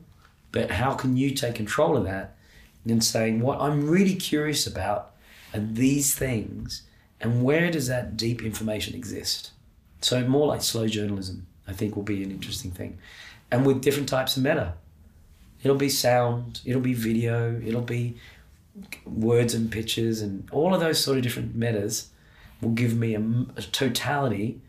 but 0.53 0.71
how 0.71 0.95
can 0.95 1.17
you 1.17 1.31
take 1.31 1.55
control 1.55 1.97
of 1.97 2.05
that 2.05 2.37
and 2.85 3.03
saying, 3.03 3.41
what 3.41 3.61
I'm 3.61 3.89
really 3.89 4.15
curious 4.15 4.67
about 4.67 5.15
are 5.53 5.61
these 5.61 6.15
things 6.15 6.83
and 7.21 7.43
where 7.43 7.71
does 7.71 7.89
that 7.89 8.17
deep 8.17 8.43
information 8.43 8.95
exist? 8.95 9.51
So 10.01 10.27
more 10.27 10.47
like 10.47 10.63
slow 10.63 10.87
journalism, 10.87 11.47
I 11.69 11.73
think 11.73 11.97
will 11.97 12.03
be 12.03 12.23
an 12.23 12.31
interesting 12.31 12.71
thing. 12.71 12.99
And 13.51 13.67
with 13.67 13.83
different 13.83 14.09
types 14.09 14.37
of 14.37 14.43
meta. 14.43 14.75
It'll 15.63 15.77
be 15.77 15.89
sound, 15.89 16.61
it'll 16.65 16.83
be 16.83 16.95
video, 16.95 17.61
it'll 17.65 17.81
be 17.81 18.17
words 19.05 19.55
and 19.55 19.71
pictures 19.71 20.21
and 20.21 20.49
all 20.53 20.75
of 20.75 20.81
those 20.81 21.03
sort 21.03 21.17
of 21.17 21.23
different 21.23 21.55
metas 21.55 22.11
will 22.61 22.71
give 22.71 22.95
me 22.97 23.15
a, 23.15 23.21
a 23.57 23.63
totality 23.63 24.61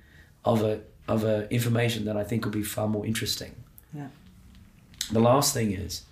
of 0.45 0.62
a 0.62 0.81
of 1.07 1.23
a 1.23 1.51
information 1.53 2.05
that 2.05 2.17
I 2.17 2.23
think 2.23 2.45
will 2.45 2.51
be 2.51 2.63
far 2.63 2.88
more 2.88 3.05
interesting. 3.05 3.55
Yeah. 3.93 4.07
The 5.12 5.19
last 5.19 5.53
thing 5.53 5.71
is 5.71 6.03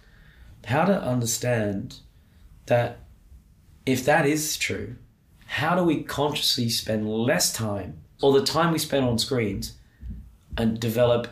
how 0.65 0.85
to 0.85 1.01
understand 1.01 1.97
that 2.65 2.99
if 3.85 4.05
that 4.05 4.25
is 4.25 4.57
true, 4.57 4.95
how 5.47 5.75
do 5.75 5.83
we 5.83 6.01
consciously 6.03 6.69
spend 6.69 7.07
less 7.09 7.53
time 7.53 7.99
or 8.21 8.33
the 8.33 8.45
time 8.45 8.71
we 8.71 8.79
spend 8.79 9.05
on 9.05 9.19
screens 9.19 9.73
and 10.57 10.79
develop 10.79 11.27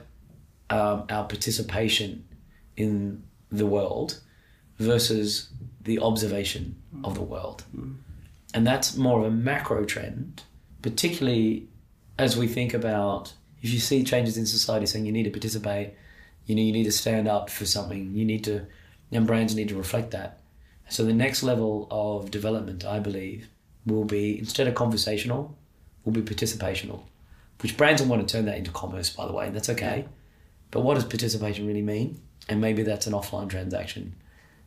um, 0.70 1.06
our 1.10 1.26
participation 1.26 2.26
in 2.76 3.24
the 3.52 3.66
world 3.66 4.20
versus 4.80 5.50
the 5.82 6.00
observation 6.00 6.76
of 7.04 7.16
the 7.16 7.22
world. 7.22 7.64
And 8.54 8.66
that's 8.66 8.96
more 8.96 9.20
of 9.20 9.26
a 9.26 9.32
macro 9.32 9.86
trend, 9.86 10.44
particularly 10.82 11.68
as 12.18 12.38
we 12.38 12.48
think 12.48 12.74
about 12.74 13.34
if 13.62 13.72
you 13.72 13.80
see 13.80 14.04
changes 14.04 14.38
in 14.38 14.46
society 14.46 14.86
saying 14.86 15.06
you 15.06 15.12
need 15.12 15.24
to 15.24 15.30
participate, 15.30 15.94
you 16.46 16.56
know, 16.56 16.62
you 16.62 16.74
need 16.74 16.84
to 16.84 16.92
stand 16.92 17.28
up 17.28 17.50
for 17.50 17.66
something, 17.66 18.14
you 18.14 18.26
need 18.26 18.44
to, 18.44 18.66
and 19.12 19.26
brands 19.26 19.56
need 19.56 19.70
to 19.70 19.76
reflect 19.76 20.12
that. 20.12 20.40
So 20.90 21.06
the 21.06 21.14
next 21.14 21.44
level 21.44 21.88
of 21.90 22.30
development, 22.30 22.86
I 22.86 23.00
believe, 23.00 23.48
will 23.86 24.04
be 24.04 24.38
instead 24.38 24.68
of 24.68 24.76
conversational, 24.76 25.58
will 26.04 26.12
be 26.12 26.22
participational, 26.22 27.04
which 27.64 27.78
brands 27.78 28.02
will 28.02 28.10
want 28.10 28.28
to 28.28 28.32
turn 28.32 28.46
that 28.46 28.58
into 28.58 28.72
commerce, 28.72 29.10
by 29.10 29.26
the 29.26 29.34
way, 29.34 29.48
and 29.48 29.56
that's 29.56 29.70
okay. 29.70 30.06
But 30.70 30.82
what 30.82 30.96
does 30.96 31.06
participation 31.06 31.66
really 31.66 31.82
mean? 31.82 32.20
And 32.50 32.60
maybe 32.60 32.84
that's 32.84 33.08
an 33.08 33.14
offline 33.14 33.50
transaction. 33.50 34.16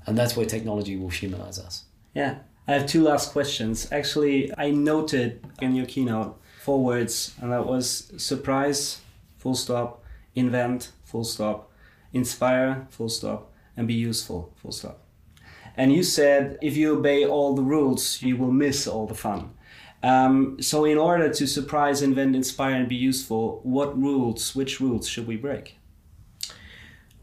And 0.07 0.17
that's 0.17 0.37
where 0.37 0.47
technology 0.47 0.97
will 0.97 1.11
humanize 1.11 1.59
us. 1.59 1.85
Yeah. 2.15 2.39
I 2.67 2.73
have 2.73 2.87
two 2.87 3.03
last 3.03 3.33
questions. 3.33 3.93
Actually, 3.93 4.51
I 4.57 4.71
noted 4.71 5.45
in 5.61 5.77
your 5.77 5.87
keynote 5.87 6.41
four 6.63 6.83
words, 6.83 7.35
and 7.41 7.53
that 7.53 7.67
was 7.67 8.11
surprise, 8.17 9.01
full 9.37 9.55
stop, 9.55 10.03
invent, 10.35 10.91
full 11.05 11.25
stop, 11.25 11.71
inspire, 12.13 12.87
full 12.91 13.09
stop, 13.09 13.53
and 13.77 13.87
be 13.87 13.95
useful, 13.95 14.53
full 14.57 14.73
stop. 14.73 15.01
And 15.77 15.93
you 15.93 16.03
said 16.03 16.59
if 16.63 16.77
you 16.77 16.99
obey 16.99 17.27
all 17.27 17.55
the 17.55 17.63
rules, 17.63 18.23
you 18.23 18.37
will 18.37 18.51
miss 18.51 18.89
all 18.89 19.07
the 19.07 19.15
fun. 19.15 19.51
Um, 20.03 20.61
so, 20.63 20.85
in 20.85 20.99
order 20.99 21.33
to 21.33 21.47
surprise, 21.47 22.03
invent, 22.03 22.37
inspire, 22.37 22.75
and 22.75 22.89
be 22.89 22.97
useful, 22.97 23.61
what 23.63 23.99
rules, 24.01 24.55
which 24.55 24.81
rules 24.81 25.09
should 25.09 25.27
we 25.27 25.37
break? 25.37 25.79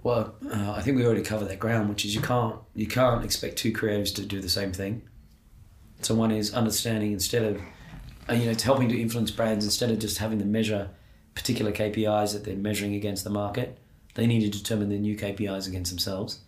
Well, 0.04 0.36
uh, 0.52 0.74
I 0.76 0.82
think 0.82 0.98
we 0.98 1.06
already 1.06 1.22
covered 1.22 1.48
that 1.48 1.60
ground, 1.60 1.90
which 1.90 2.04
is 2.04 2.14
you 2.14 2.22
can't 2.22 2.58
you 2.76 2.88
can't 2.88 3.24
expect 3.24 3.58
two 3.58 3.72
creatives 3.72 4.14
to 4.16 4.26
do 4.26 4.42
the 4.42 4.50
same 4.50 4.74
thing. 4.74 5.04
So 6.02 6.14
one 6.14 6.32
is 6.32 6.54
understanding 6.54 7.14
instead 7.14 7.44
of 7.44 7.62
uh, 8.30 8.34
you 8.34 8.46
know 8.46 8.52
it's 8.52 8.64
helping 8.64 8.90
to 8.90 9.00
influence 9.00 9.32
brands 9.32 9.64
instead 9.64 9.92
of 9.92 10.00
just 10.00 10.18
having 10.18 10.40
them 10.40 10.52
measure 10.52 10.90
particular 11.36 11.72
KPIs 11.72 12.34
that 12.34 12.44
they're 12.44 12.56
measuring 12.56 12.96
against 12.96 13.24
the 13.24 13.30
market. 13.30 13.78
They 14.16 14.28
need 14.28 14.42
to 14.42 14.50
determine 14.50 14.90
their 14.90 15.00
new 15.00 15.18
KPIs 15.18 15.68
against 15.68 15.90
themselves. 15.90 16.40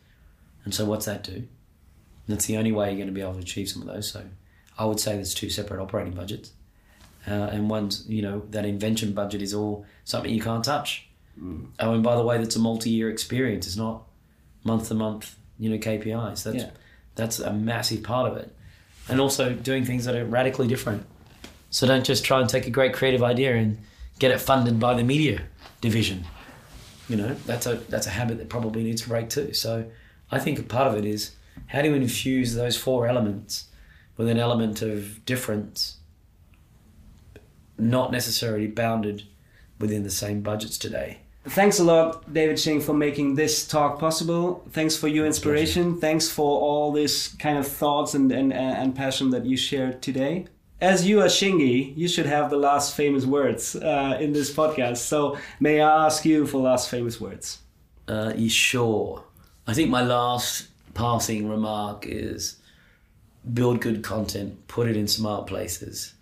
And 0.66 0.74
so 0.74 0.86
what's 0.86 1.06
that 1.06 1.24
do? 1.24 1.48
That's 2.28 2.46
the 2.46 2.58
only 2.58 2.72
way 2.72 2.90
you're 2.90 2.98
going 2.98 3.08
to 3.08 3.14
be 3.14 3.22
able 3.22 3.34
to 3.34 3.40
achieve 3.40 3.70
some 3.70 3.82
of 3.82 3.88
those. 3.88 4.12
So 4.12 4.24
I 4.78 4.86
would 4.86 5.00
say 5.00 5.16
there's 5.16 5.34
two 5.34 5.50
separate 5.50 5.82
operating 5.82 6.14
budgets. 6.14 6.52
Uh, 7.28 7.32
and 7.52 7.70
one's, 7.70 8.08
you 8.08 8.22
know, 8.22 8.44
that 8.52 8.66
invention 8.66 9.14
budget 9.14 9.42
is 9.42 9.54
all 9.54 9.86
something 10.04 10.32
you 10.32 10.42
can't 10.42 10.64
touch. 10.64 11.08
Mm. 11.42 11.68
Oh, 11.80 11.94
and 11.94 12.04
by 12.04 12.16
the 12.16 12.22
way, 12.24 12.38
that's 12.38 12.56
a 12.56 12.60
multi-year 12.60 13.10
experience. 13.10 13.66
It's 13.66 13.78
not 13.78 14.04
month 14.64 14.90
to 14.90 14.94
month, 14.94 15.36
you 15.58 15.70
know, 15.70 15.78
KPIs. 15.78 16.44
That's 16.44 16.58
Yeah. 16.58 16.70
that's 17.16 17.40
a 17.40 17.52
massive 17.54 18.04
part 18.04 18.32
of 18.32 18.38
it. 18.38 18.54
And 19.08 19.20
also 19.20 19.54
doing 19.54 19.86
things 19.86 20.06
that 20.06 20.16
are 20.16 20.26
radically 20.26 20.68
different. 20.68 21.06
So 21.70 21.88
don't 21.88 22.06
just 22.06 22.24
try 22.24 22.40
and 22.42 22.50
take 22.50 22.68
a 22.68 22.70
great 22.70 22.94
creative 22.94 23.24
idea 23.24 23.56
and 23.56 23.78
get 24.20 24.32
it 24.32 24.40
funded 24.40 24.80
by 24.80 24.94
the 24.94 25.04
media 25.04 25.44
division. 25.82 26.26
You 27.10 27.18
know, 27.18 27.36
that's 27.46 27.66
a 27.66 27.76
that's 27.90 28.08
a 28.08 28.12
habit 28.12 28.38
that 28.38 28.50
probably 28.50 28.84
needs 28.84 29.02
to 29.04 29.10
break 29.10 29.30
too. 29.30 29.54
So 29.54 29.86
I 30.32 30.40
think 30.40 30.60
a 30.60 30.64
part 30.64 30.88
of 30.88 30.96
it 30.96 31.06
is 31.06 31.32
how 31.68 31.82
do 31.82 31.90
you 31.90 31.96
infuse 31.96 32.56
those 32.56 32.78
four 32.78 33.08
elements 33.08 33.66
with 34.18 34.28
an 34.28 34.38
element 34.38 34.82
of 34.82 35.24
difference, 35.26 35.98
not 37.78 38.12
necessarily 38.12 38.68
bounded 38.68 39.24
within 39.80 40.04
the 40.04 40.10
same 40.10 40.42
budgets 40.42 40.78
today, 40.78 41.20
Thanks 41.48 41.78
a 41.78 41.84
lot, 41.84 42.34
David 42.34 42.60
Shing, 42.60 42.82
for 42.82 42.94
making 42.94 43.36
this 43.36 43.68
talk 43.68 44.00
possible. 44.00 44.66
Thanks 44.72 44.98
for 44.98 45.08
your 45.08 45.28
inspiration. 45.28 46.00
Thanks 46.02 46.28
for 46.28 46.60
all 46.60 46.92
this 46.92 47.36
kind 47.36 47.60
of 47.60 47.68
thoughts 47.68 48.16
and, 48.16 48.32
and, 48.32 48.52
and 48.52 48.96
passion 48.96 49.30
that 49.30 49.46
you 49.46 49.56
shared 49.56 50.02
today. 50.02 50.48
As 50.82 51.06
you 51.06 51.22
are 51.22 51.28
Shingy, 51.28 51.96
you 51.96 52.08
should 52.08 52.26
have 52.26 52.50
the 52.50 52.58
last 52.58 52.96
famous 52.96 53.28
words 53.28 53.76
uh, 53.76 54.18
in 54.20 54.34
this 54.34 54.52
podcast. 54.52 54.98
So 54.98 55.38
may 55.60 55.82
I 55.82 56.08
ask 56.08 56.26
you 56.26 56.48
for 56.48 56.62
last 56.62 56.90
famous 56.90 57.22
words? 57.22 57.60
Uh, 58.08 58.34
you 58.36 58.50
sure? 58.50 59.24
I 59.68 59.76
think 59.76 59.92
my 59.92 60.02
last 60.02 60.70
passing 60.96 61.48
remark 61.48 62.08
is 62.08 62.56
build 63.54 63.82
good 63.82 64.04
content, 64.04 64.68
put 64.68 64.88
it 64.88 64.98
in 64.98 65.08
smart 65.08 65.48
places. 65.48 66.14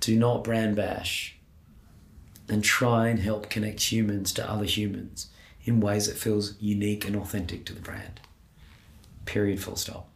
Do 0.00 0.16
not 0.16 0.44
brand 0.44 0.76
bash 0.76 1.36
and 2.48 2.64
try 2.64 3.08
and 3.08 3.20
help 3.20 3.48
connect 3.48 3.92
humans 3.92 4.32
to 4.34 4.50
other 4.50 4.64
humans 4.64 5.28
in 5.64 5.80
ways 5.80 6.06
that 6.06 6.16
feels 6.16 6.60
unique 6.60 7.06
and 7.06 7.16
authentic 7.16 7.64
to 7.66 7.72
the 7.72 7.80
brand. 7.80 8.20
Period, 9.24 9.62
full 9.62 9.76
stop. 9.76 10.08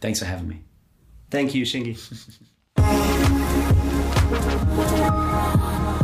Thanks 0.00 0.18
for 0.18 0.24
having 0.24 0.48
me. 0.48 0.62
Thank 1.30 1.54
you, 1.54 1.64
Shingy. 1.64 1.96